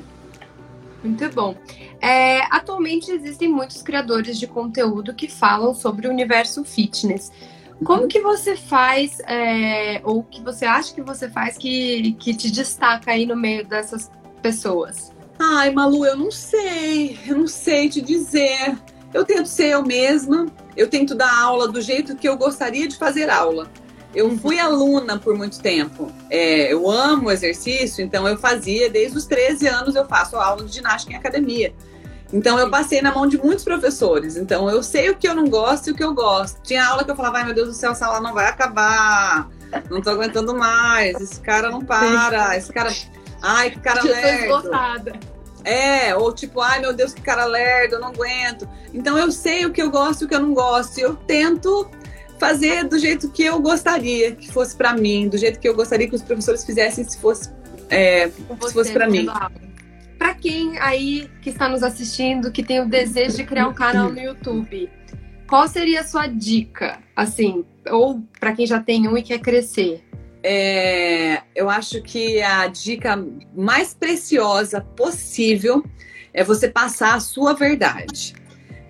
[1.02, 1.56] Muito bom.
[2.00, 7.30] É, atualmente existem muitos criadores de conteúdo que falam sobre o universo fitness.
[7.84, 8.08] Como uhum.
[8.08, 13.10] que você faz, é, ou que você acha que você faz que, que te destaca
[13.10, 15.13] aí no meio dessas pessoas?
[15.38, 18.76] Ai, Malu, eu não sei, eu não sei te dizer.
[19.12, 22.96] Eu tento ser eu mesma, eu tento dar aula do jeito que eu gostaria de
[22.96, 23.70] fazer aula.
[24.14, 24.38] Eu uhum.
[24.38, 26.10] fui aluna por muito tempo.
[26.30, 30.72] É, eu amo exercício, então eu fazia, desde os 13 anos eu faço aula de
[30.72, 31.74] ginástica em academia.
[32.32, 34.36] Então eu passei na mão de muitos professores.
[34.36, 36.60] Então eu sei o que eu não gosto e o que eu gosto.
[36.62, 39.48] Tinha aula que eu falava, ai meu Deus do céu, essa aula não vai acabar.
[39.90, 41.20] Não tô aguentando mais.
[41.20, 42.56] Esse cara não para.
[42.56, 42.92] Esse cara.
[43.46, 45.18] Ai, que cara lerdo.
[45.64, 48.66] É, ou tipo, ai meu Deus, que cara lerdo, eu não aguento.
[48.92, 50.98] Então eu sei o que eu gosto e o que eu não gosto.
[50.98, 51.90] E eu tento
[52.38, 56.08] fazer do jeito que eu gostaria que fosse para mim, do jeito que eu gostaria
[56.08, 57.50] que os professores fizessem se fosse,
[57.90, 59.26] é, se fosse para mim.
[60.18, 64.10] Para quem aí que está nos assistindo, que tem o desejo de criar um canal
[64.10, 64.90] no YouTube,
[65.46, 70.02] qual seria a sua dica, assim, ou para quem já tem um e quer crescer?
[70.46, 73.16] É, eu acho que a dica
[73.56, 75.82] mais preciosa possível
[76.34, 78.34] é você passar a sua verdade.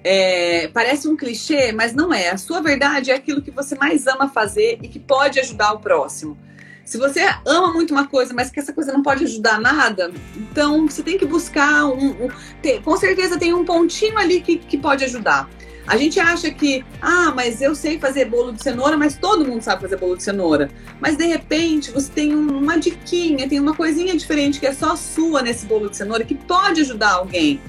[0.03, 2.31] É, parece um clichê, mas não é.
[2.31, 5.79] A sua verdade é aquilo que você mais ama fazer e que pode ajudar o
[5.79, 6.37] próximo.
[6.85, 10.87] Se você ama muito uma coisa, mas que essa coisa não pode ajudar nada, então
[10.89, 12.27] você tem que buscar um.
[12.27, 12.29] um
[12.61, 15.49] ter, com certeza tem um pontinho ali que, que pode ajudar.
[15.87, 19.63] A gente acha que, ah, mas eu sei fazer bolo de cenoura, mas todo mundo
[19.63, 20.71] sabe fazer bolo de cenoura.
[20.99, 25.43] Mas de repente você tem uma diquinha, tem uma coisinha diferente que é só sua
[25.43, 27.61] nesse bolo de cenoura que pode ajudar alguém.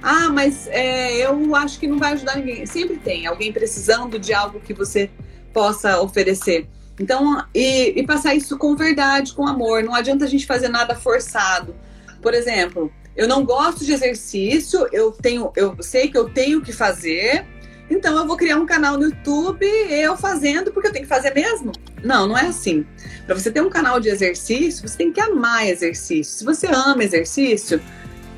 [0.00, 2.64] Ah, mas é, eu acho que não vai ajudar ninguém.
[2.66, 5.10] Sempre tem alguém precisando de algo que você
[5.52, 6.68] possa oferecer.
[7.00, 9.82] Então, e, e passar isso com verdade, com amor.
[9.82, 11.74] Não adianta a gente fazer nada forçado.
[12.22, 16.72] Por exemplo, eu não gosto de exercício, eu tenho, eu sei que eu tenho que
[16.72, 17.46] fazer,
[17.90, 21.34] então eu vou criar um canal no YouTube eu fazendo porque eu tenho que fazer
[21.34, 21.72] mesmo.
[22.02, 22.84] Não, não é assim.
[23.26, 26.38] Para você ter um canal de exercício, você tem que amar exercício.
[26.38, 27.80] Se você ama exercício,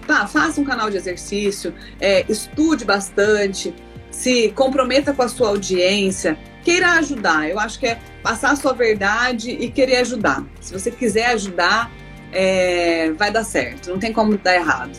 [0.08, 3.74] Tá, faça um canal de exercício, é, estude bastante,
[4.10, 7.46] se comprometa com a sua audiência, queira ajudar.
[7.46, 10.42] Eu acho que é passar a sua verdade e querer ajudar.
[10.62, 11.92] Se você quiser ajudar,
[12.32, 14.98] é, vai dar certo, não tem como dar errado.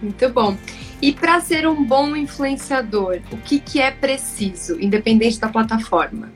[0.00, 0.56] Muito bom.
[1.00, 6.32] E para ser um bom influenciador, o que, que é preciso, independente da plataforma?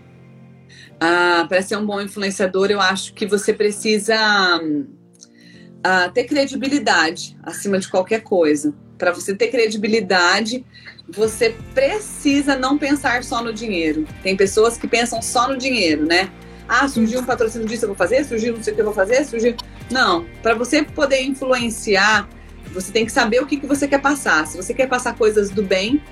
[1.00, 4.16] Ah, para ser um bom influenciador, eu acho que você precisa
[4.62, 8.72] uh, ter credibilidade acima de qualquer coisa.
[8.96, 10.64] Para você ter credibilidade,
[11.08, 14.06] você precisa não pensar só no dinheiro.
[14.22, 16.30] Tem pessoas que pensam só no dinheiro, né?
[16.68, 18.94] Ah, surgiu um patrocínio disso, eu vou fazer, surgiu não sei o que eu vou
[18.94, 19.56] fazer, surgiu.
[19.90, 22.28] Não, para você poder influenciar,
[22.72, 24.46] você tem que saber o que, que você quer passar.
[24.46, 26.02] Se você quer passar coisas do bem,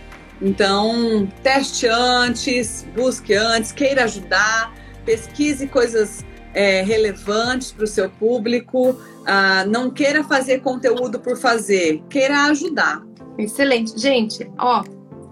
[0.41, 4.73] então teste antes, busque antes, queira ajudar,
[5.05, 12.03] pesquise coisas é, relevantes para o seu público, ah, não queira fazer conteúdo por fazer,
[12.09, 13.03] queira ajudar.
[13.39, 13.99] Excelente.
[13.99, 14.83] Gente, ó,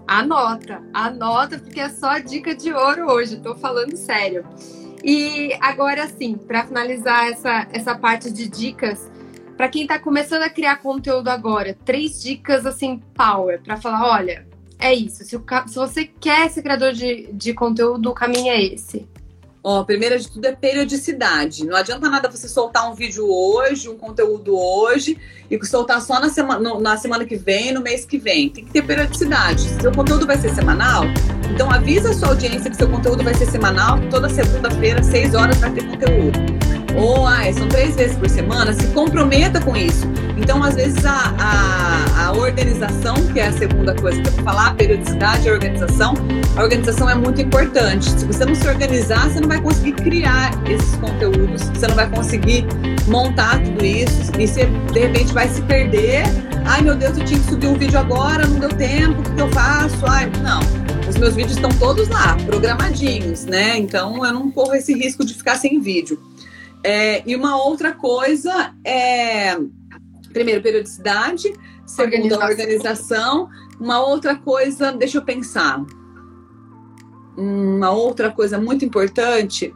[0.07, 4.45] anota, anota, porque é só dica de ouro hoje, tô falando sério.
[5.03, 9.09] E agora sim, para finalizar essa, essa parte de dicas,
[9.59, 14.47] para quem está começando a criar conteúdo agora, três dicas assim, power, para falar: olha,
[14.79, 15.25] é isso.
[15.25, 19.05] Se, o, se, você quer ser criador de, de conteúdo, o caminho é esse.
[19.61, 21.65] Ó, primeira de tudo é periodicidade.
[21.65, 25.17] Não adianta nada você soltar um vídeo hoje, um conteúdo hoje,
[25.51, 28.49] e soltar só na semana, na semana que vem, no mês que vem.
[28.49, 29.59] Tem que ter periodicidade.
[29.59, 31.03] Se seu conteúdo vai ser semanal,
[31.53, 35.57] então avisa a sua audiência que seu conteúdo vai ser semanal, toda segunda-feira, seis horas,
[35.57, 36.58] vai ter conteúdo.
[36.95, 40.07] Ou, ah, são três vezes por semana, se comprometa com isso.
[40.37, 44.43] Então, às vezes, a, a, a organização, que é a segunda coisa que eu vou
[44.43, 46.13] falar, a periodicidade e a organização,
[46.55, 48.09] a organização é muito importante.
[48.09, 52.09] Se você não se organizar, você não vai conseguir criar esses conteúdos, você não vai
[52.09, 52.65] conseguir
[53.07, 56.23] montar tudo isso, e você, de repente, vai se perder.
[56.65, 59.31] Ai, meu Deus, eu tinha que subir um vídeo agora, não deu tempo, o que,
[59.31, 60.05] que eu faço?
[60.07, 60.59] Ai, não.
[61.09, 63.77] Os meus vídeos estão todos lá, programadinhos, né?
[63.77, 66.19] Então, eu não corro esse risco de ficar sem vídeo.
[66.83, 69.57] É, e uma outra coisa é,
[70.31, 71.53] primeiro, periodicidade,
[71.85, 72.49] segundo, organização.
[72.49, 73.49] organização.
[73.79, 75.83] Uma outra coisa, deixa eu pensar.
[77.37, 79.73] Uma outra coisa muito importante.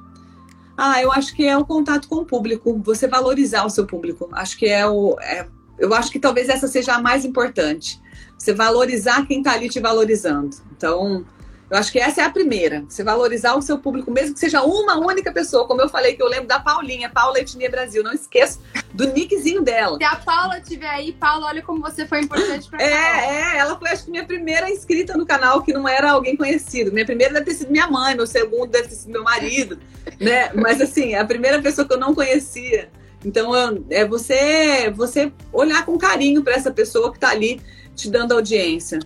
[0.78, 4.28] Ah, eu acho que é o contato com o público, você valorizar o seu público.
[4.32, 5.18] Acho que é o.
[5.22, 5.48] É,
[5.78, 8.02] eu acho que talvez essa seja a mais importante.
[8.38, 10.56] Você valorizar quem está ali te valorizando.
[10.76, 11.26] Então,
[11.74, 12.86] eu acho que essa é a primeira.
[12.88, 15.66] Você valorizar o seu público, mesmo que seja uma única pessoa.
[15.66, 18.04] Como eu falei, que eu lembro da Paulinha, Paula Etnia Brasil.
[18.04, 18.62] Não esqueço
[18.94, 19.98] do nickzinho dela.
[19.98, 23.58] Se a Paula estiver aí, Paula, olha como você foi importante pra É, é.
[23.58, 26.94] Ela foi, acho que, minha primeira inscrita no canal, que não era alguém conhecido.
[26.94, 29.80] Minha primeira deve ter sido minha mãe, meu segundo deve ter sido meu marido,
[30.22, 30.52] né?
[30.54, 32.92] Mas, assim, a primeira pessoa que eu não conhecia.
[33.26, 33.52] Então,
[33.90, 37.60] é você, você olhar com carinho para essa pessoa que está ali
[37.96, 39.00] te dando audiência.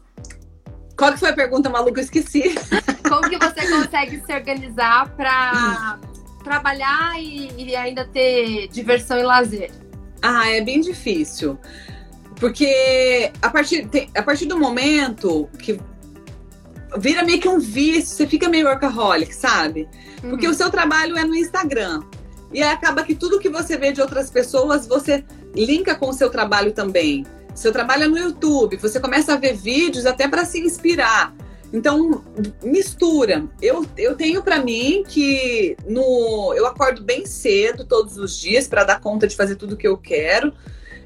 [1.01, 1.99] Qual que foi a pergunta maluca?
[1.99, 2.55] Eu esqueci.
[3.09, 5.99] Como que você consegue se organizar para
[6.45, 9.71] trabalhar e, e ainda ter diversão e lazer?
[10.21, 11.59] Ah, é bem difícil.
[12.39, 15.81] Porque a partir, a partir do momento que
[16.99, 19.89] vira meio que um vício, você fica meio workaholic, sabe?
[20.21, 20.53] Porque uhum.
[20.53, 22.03] o seu trabalho é no Instagram.
[22.53, 25.25] E acaba que tudo que você vê de outras pessoas, você
[25.55, 27.25] linka com o seu trabalho também.
[27.61, 31.35] Seu trabalho é no YouTube, você começa a ver vídeos até para se inspirar.
[31.71, 32.25] Então,
[32.63, 33.45] mistura.
[33.61, 38.83] Eu, eu tenho para mim que no eu acordo bem cedo todos os dias para
[38.83, 40.55] dar conta de fazer tudo que eu quero.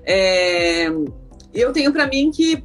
[0.05, 0.87] É,
[1.53, 2.63] eu tenho para mim que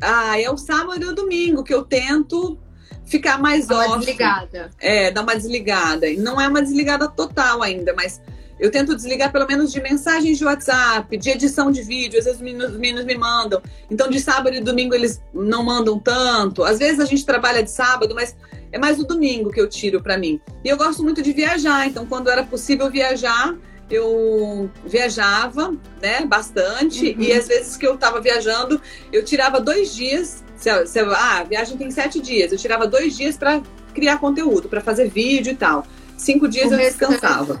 [0.00, 2.56] ah, é o sábado e o domingo que eu tento
[3.04, 4.70] ficar mais dar uma desligada.
[4.78, 6.08] É, dar uma desligada.
[6.08, 8.20] E não é uma desligada total ainda, mas
[8.62, 12.38] eu tento desligar pelo menos de mensagens de WhatsApp, de edição de vídeo, às vezes
[12.38, 13.60] os meninos, os meninos, me mandam.
[13.90, 16.62] Então, de sábado e domingo eles não mandam tanto.
[16.62, 18.36] Às vezes a gente trabalha de sábado, mas
[18.70, 20.40] é mais o domingo que eu tiro para mim.
[20.64, 23.52] E eu gosto muito de viajar, então quando era possível viajar,
[23.90, 27.16] eu viajava, né, bastante.
[27.18, 27.20] Uhum.
[27.20, 28.80] E às vezes que eu tava viajando,
[29.12, 30.44] eu tirava dois dias.
[30.54, 32.52] Se, se, ah, a viagem tem sete dias.
[32.52, 33.60] Eu tirava dois dias para
[33.92, 35.84] criar conteúdo, para fazer vídeo e tal.
[36.16, 37.60] Cinco dias o eu descansava.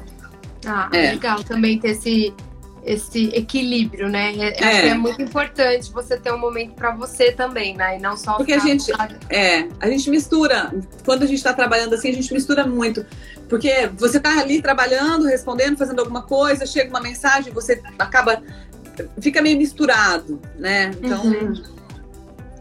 [0.66, 1.12] Ah, é.
[1.12, 2.32] legal também ter esse,
[2.84, 4.34] esse equilíbrio, né?
[4.36, 4.64] É, é.
[4.64, 7.98] Acho que é muito importante você ter um momento para você também, né?
[7.98, 8.92] E não só porque a gente
[9.28, 10.72] é a gente mistura
[11.04, 13.04] quando a gente está trabalhando assim a gente mistura muito
[13.48, 18.42] porque você tá ali trabalhando, respondendo, fazendo alguma coisa, chega uma mensagem, você acaba
[19.20, 20.90] fica meio misturado, né?
[21.02, 21.62] Então uhum.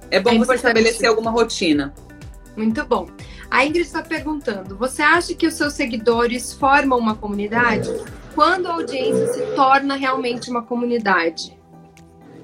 [0.10, 1.94] é bom é você estabelecer alguma rotina.
[2.56, 3.08] Muito bom.
[3.52, 7.90] A Ingrid está perguntando: você acha que os seus seguidores formam uma comunidade?
[8.34, 11.60] Quando a audiência se torna realmente uma comunidade?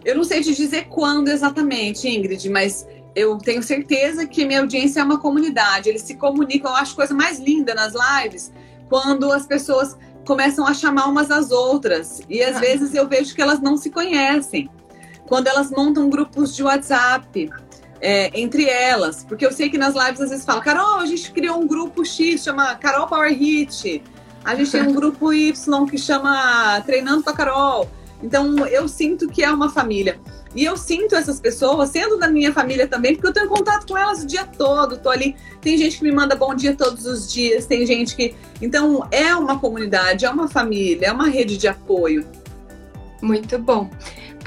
[0.03, 2.85] Eu não sei te dizer quando exatamente, Ingrid, mas
[3.15, 5.87] eu tenho certeza que minha audiência é uma comunidade.
[5.87, 6.71] Eles se comunicam.
[6.71, 8.51] Eu acho coisa mais linda nas lives
[8.89, 12.21] quando as pessoas começam a chamar umas às outras.
[12.29, 12.59] E às ah.
[12.59, 14.69] vezes eu vejo que elas não se conhecem.
[15.25, 17.49] Quando elas montam grupos de WhatsApp
[18.01, 21.31] é, entre elas, porque eu sei que nas lives às vezes fala, Carol, a gente
[21.31, 24.03] criou um grupo X, chama Carol Power Hit,
[24.43, 27.89] a gente tem um grupo Y que chama Treinando com a Carol.
[28.21, 30.19] Então eu sinto que é uma família.
[30.55, 33.97] E eu sinto essas pessoas sendo da minha família também, porque eu tenho contato com
[33.97, 35.35] elas o dia todo, tô ali.
[35.61, 38.33] Tem gente que me manda bom dia todos os dias, tem gente que.
[38.61, 42.25] Então é uma comunidade, é uma família, é uma rede de apoio.
[43.21, 43.89] Muito bom.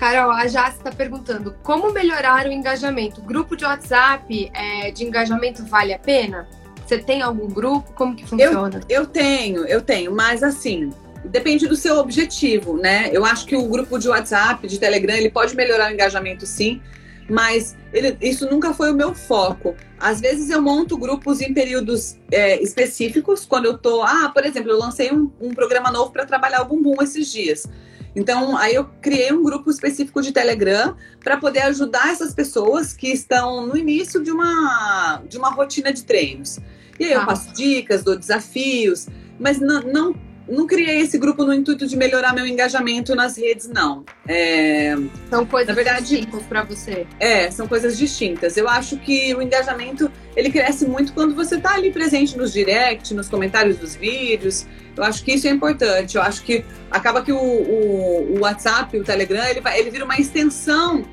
[0.01, 3.21] Carol, a Jace está perguntando como melhorar o engajamento.
[3.21, 6.49] Grupo de WhatsApp é, de engajamento vale a pena?
[6.87, 7.93] Você tem algum grupo?
[7.93, 8.81] Como que funciona?
[8.89, 10.89] Eu, eu tenho, eu tenho, mas assim,
[11.27, 13.11] depende do seu objetivo, né?
[13.13, 16.81] Eu acho que o grupo de WhatsApp, de Telegram, ele pode melhorar o engajamento sim,
[17.29, 19.77] mas ele, isso nunca foi o meu foco.
[19.99, 24.03] Às vezes eu monto grupos em períodos é, específicos, quando eu tô.
[24.03, 27.69] Ah, por exemplo, eu lancei um, um programa novo para trabalhar o bumbum esses dias.
[28.15, 33.09] Então, aí eu criei um grupo específico de Telegram para poder ajudar essas pessoas que
[33.09, 36.59] estão no início de uma, de uma rotina de treinos.
[36.99, 37.53] E aí eu passo tá.
[37.55, 39.07] dicas, dou desafios,
[39.39, 40.15] mas não, não
[40.51, 44.05] não criei esse grupo no intuito de melhorar meu engajamento nas redes, não.
[44.27, 44.97] É...
[45.29, 47.07] São coisas Na verdade, distintas para você.
[47.19, 48.57] É, são coisas distintas.
[48.57, 53.15] Eu acho que o engajamento ele cresce muito quando você está ali presente nos direct,
[53.15, 54.67] nos comentários dos vídeos.
[54.97, 56.17] Eu acho que isso é importante.
[56.17, 60.05] Eu acho que acaba que o, o, o WhatsApp, o Telegram, ele, vai, ele vira
[60.05, 61.05] uma extensão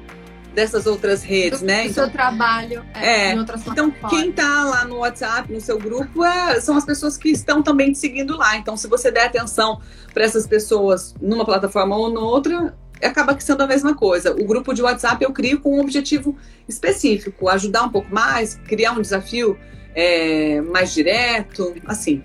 [0.57, 1.83] dessas outras redes, do, né?
[1.83, 3.33] Do então, seu trabalho é, é,
[3.67, 7.61] Então, quem tá lá no WhatsApp, no seu grupo, é, são as pessoas que estão
[7.61, 8.57] também te seguindo lá.
[8.57, 9.79] Então, se você der atenção
[10.11, 14.31] para essas pessoas numa plataforma ou noutra, acaba sendo a mesma coisa.
[14.31, 16.35] O grupo de WhatsApp eu crio com um objetivo
[16.67, 19.55] específico, ajudar um pouco mais, criar um desafio
[19.93, 22.23] é, mais direto, assim.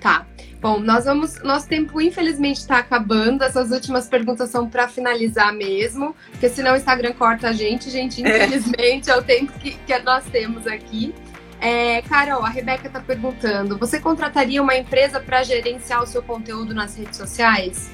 [0.00, 0.26] Tá.
[0.64, 1.42] Bom, nós vamos.
[1.42, 3.44] Nosso tempo, infelizmente, está acabando.
[3.44, 8.24] Essas últimas perguntas são para finalizar mesmo, porque senão o Instagram corta a gente, gente.
[8.24, 8.46] É.
[8.46, 11.14] Infelizmente, é, é o tempo que, que nós temos aqui.
[11.60, 16.72] É, Carol, a Rebeca está perguntando: você contrataria uma empresa para gerenciar o seu conteúdo
[16.72, 17.90] nas redes sociais?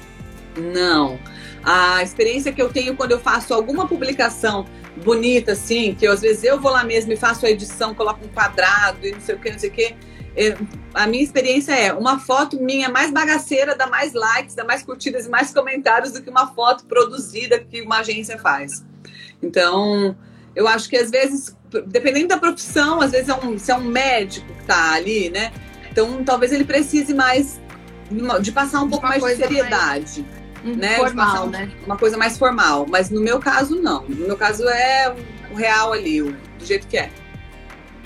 [0.55, 1.19] Não.
[1.65, 4.65] A experiência que eu tenho quando eu faço alguma publicação
[5.03, 8.23] bonita, assim, que eu, às vezes eu vou lá mesmo e faço a edição, coloco
[8.23, 10.10] um quadrado e não sei o que, não sei o que
[10.93, 15.25] a minha experiência é uma foto minha mais bagaceira dá mais likes, dá mais curtidas
[15.25, 18.85] e mais comentários do que uma foto produzida que uma agência faz.
[19.41, 20.15] Então,
[20.55, 21.55] eu acho que às vezes,
[21.87, 25.51] dependendo da profissão, às vezes é um, se é um médico que está ali, né?
[25.91, 27.59] Então, talvez ele precise mais
[28.41, 30.25] de passar um pouco mais de seriedade.
[30.63, 30.77] Mais...
[30.77, 30.95] Né?
[30.97, 31.71] Formal, né?
[31.85, 32.85] Uma coisa mais formal.
[32.87, 34.03] Mas no meu caso, não.
[34.03, 35.13] No meu caso é
[35.51, 37.09] o real ali, o, do jeito que é.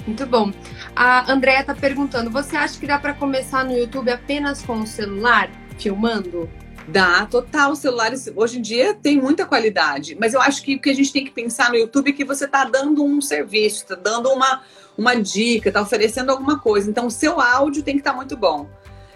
[0.07, 0.51] Muito bom.
[0.95, 4.87] A Andrea tá perguntando: você acha que dá para começar no YouTube apenas com o
[4.87, 6.49] celular, filmando?
[6.87, 7.71] Dá, total.
[7.71, 10.15] Os celulares hoje em dia tem muita qualidade.
[10.19, 12.23] Mas eu acho que o que a gente tem que pensar no YouTube é que
[12.23, 14.61] você está dando um serviço, está dando uma,
[14.97, 16.89] uma dica, está oferecendo alguma coisa.
[16.89, 18.69] Então, o seu áudio tem que estar tá muito bom.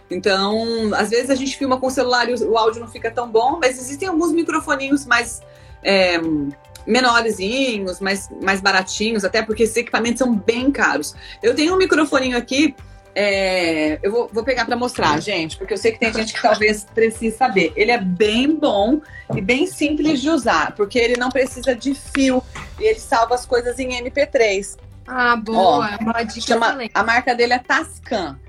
[0.09, 3.29] Então, às vezes a gente filma com o celular e o áudio não fica tão
[3.29, 5.41] bom, mas existem alguns microfoninhos mais.
[5.83, 6.19] É,
[6.85, 11.15] menorzinhos, mais, mais baratinhos, até porque esses equipamentos são bem caros.
[11.41, 12.75] Eu tenho um microfoninho aqui
[13.15, 16.41] é, eu vou, vou pegar para mostrar, gente, porque eu sei que tem gente que
[16.41, 17.73] talvez precise saber.
[17.75, 19.01] Ele é bem bom
[19.35, 22.43] e bem simples de usar, porque ele não precisa de fio
[22.79, 24.77] e ele salva as coisas em MP3.
[25.07, 28.39] Ah, boa, Ó, é uma dica chama, A marca dele é Tascam.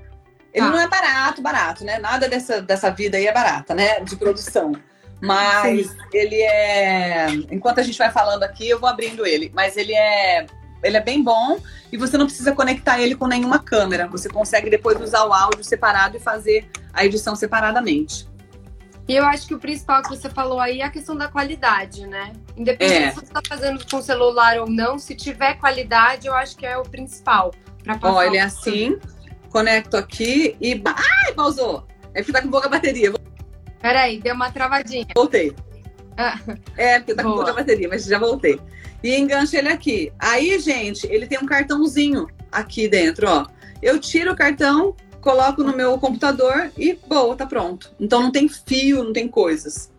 [0.53, 0.71] Ele tá.
[0.71, 1.97] não é barato, barato, né?
[1.97, 3.99] Nada dessa, dessa vida aí é barata, né?
[4.01, 4.73] De produção.
[5.21, 5.97] Mas Sim.
[6.13, 7.27] ele é.
[7.51, 9.51] Enquanto a gente vai falando aqui, eu vou abrindo ele.
[9.53, 10.45] Mas ele é
[10.83, 11.59] ele é bem bom
[11.91, 14.07] e você não precisa conectar ele com nenhuma câmera.
[14.07, 18.27] Você consegue depois usar o áudio separado e fazer a edição separadamente.
[19.07, 22.07] E eu acho que o principal que você falou aí é a questão da qualidade,
[22.07, 22.33] né?
[22.55, 23.09] Independente é.
[23.09, 26.77] se você está fazendo com celular ou não, se tiver qualidade, eu acho que é
[26.77, 27.51] o principal.
[28.01, 28.97] Ó, ele é assim,
[29.49, 30.81] conecto aqui e.
[30.85, 31.85] Ai, pausou!
[32.13, 33.11] É porque tá com pouca bateria.
[33.81, 35.07] Peraí, deu uma travadinha.
[35.15, 35.55] Voltei.
[36.17, 36.39] Ah.
[36.77, 37.35] É, porque tá Boa.
[37.35, 38.59] com pouca bateria, mas já voltei
[39.03, 40.11] e engancha ele aqui.
[40.19, 43.47] Aí, gente, ele tem um cartãozinho aqui dentro, ó.
[43.81, 47.93] Eu tiro o cartão, coloco no meu computador e boa, tá pronto.
[47.99, 49.91] Então não tem fio, não tem coisas.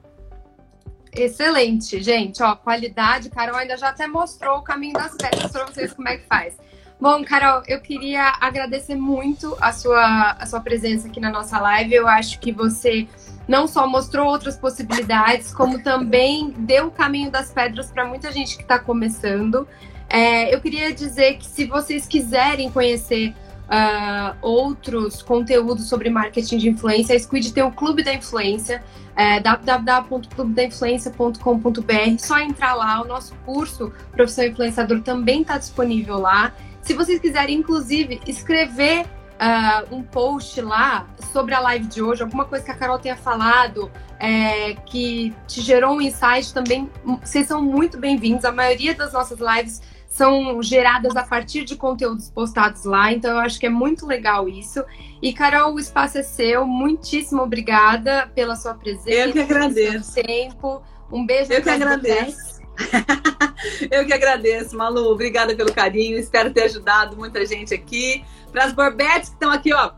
[1.12, 2.42] Excelente, gente.
[2.42, 3.28] Ó, qualidade.
[3.28, 6.56] Carol ainda já até mostrou o caminho das pedras para vocês como é que faz.
[6.98, 11.92] Bom, Carol, eu queria agradecer muito a sua, a sua presença aqui na nossa live.
[11.92, 13.08] Eu acho que você
[13.52, 18.56] não só mostrou outras possibilidades, como também deu o caminho das pedras para muita gente
[18.56, 19.68] que está começando.
[20.08, 23.34] É, eu queria dizer que se vocês quiserem conhecer
[23.68, 28.82] uh, outros conteúdos sobre marketing de influência, a Squid tem o Clube da Influência,
[29.14, 32.18] é, www.clubedainfluência.com.br.
[32.18, 36.54] Só entrar lá, o nosso curso Profissão Influenciador também está disponível lá.
[36.80, 39.04] Se vocês quiserem, inclusive, escrever
[39.40, 43.16] uh, um post lá sobre a live de hoje, alguma coisa que a Carol tenha
[43.16, 46.90] falado, é, que te gerou um insight também,
[47.22, 48.44] vocês são muito bem-vindos.
[48.44, 53.38] A maioria das nossas lives são geradas a partir de conteúdos postados lá, então eu
[53.38, 54.84] acho que é muito legal isso.
[55.22, 56.66] E Carol, o espaço é seu.
[56.66, 59.10] Muitíssimo obrigada pela sua presença.
[59.10, 60.14] Eu que agradeço.
[60.14, 60.82] Pelo tempo.
[61.10, 61.52] Um beijo.
[61.52, 62.51] Eu que agradeço.
[63.90, 65.10] eu que agradeço, Malu.
[65.10, 66.18] Obrigada pelo carinho.
[66.18, 68.24] Espero ter ajudado muita gente aqui.
[68.50, 69.92] Para as Borbetes que estão aqui, ó.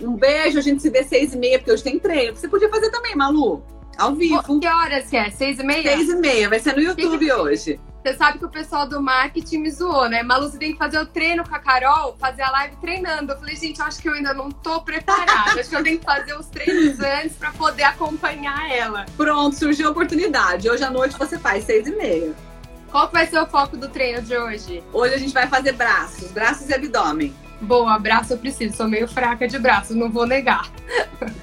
[0.00, 2.36] Um beijo, a gente se vê seis e meia, porque hoje tem treino.
[2.36, 3.62] Você podia fazer também, Malu.
[3.96, 4.60] Ao vivo.
[4.60, 5.30] Que horas que é?
[5.30, 5.82] Seis e meia?
[5.82, 7.78] Seis e meia, vai ser no YouTube hoje.
[8.02, 10.24] Você sabe que o pessoal do marketing me zoou, né?
[10.24, 13.32] Malu, você tem que fazer o treino com a Carol, fazer a live treinando.
[13.32, 15.60] Eu falei, gente, eu acho que eu ainda não tô preparada.
[15.60, 19.06] acho que eu tenho que fazer os treinos antes para poder acompanhar ela.
[19.16, 20.68] Pronto, surgiu a oportunidade.
[20.68, 22.34] Hoje à noite você faz seis e meia.
[22.90, 24.82] Qual que vai ser o foco do treino de hoje?
[24.92, 27.32] Hoje a gente vai fazer braços, braços e abdômen.
[27.60, 28.76] Boa, braço eu preciso.
[28.76, 30.68] Sou meio fraca de braço, não vou negar.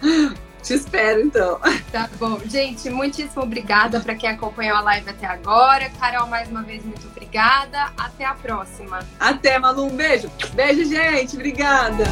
[0.70, 1.59] Te espero, então.
[1.91, 2.39] Tá bom.
[2.45, 5.89] Gente, muitíssimo obrigada para quem acompanhou a live até agora.
[5.99, 7.91] Carol, mais uma vez, muito obrigada.
[7.97, 8.99] Até a próxima.
[9.20, 9.88] Até, Malu.
[9.88, 10.30] Um beijo.
[10.53, 11.36] Beijo, gente.
[11.36, 12.03] Obrigada.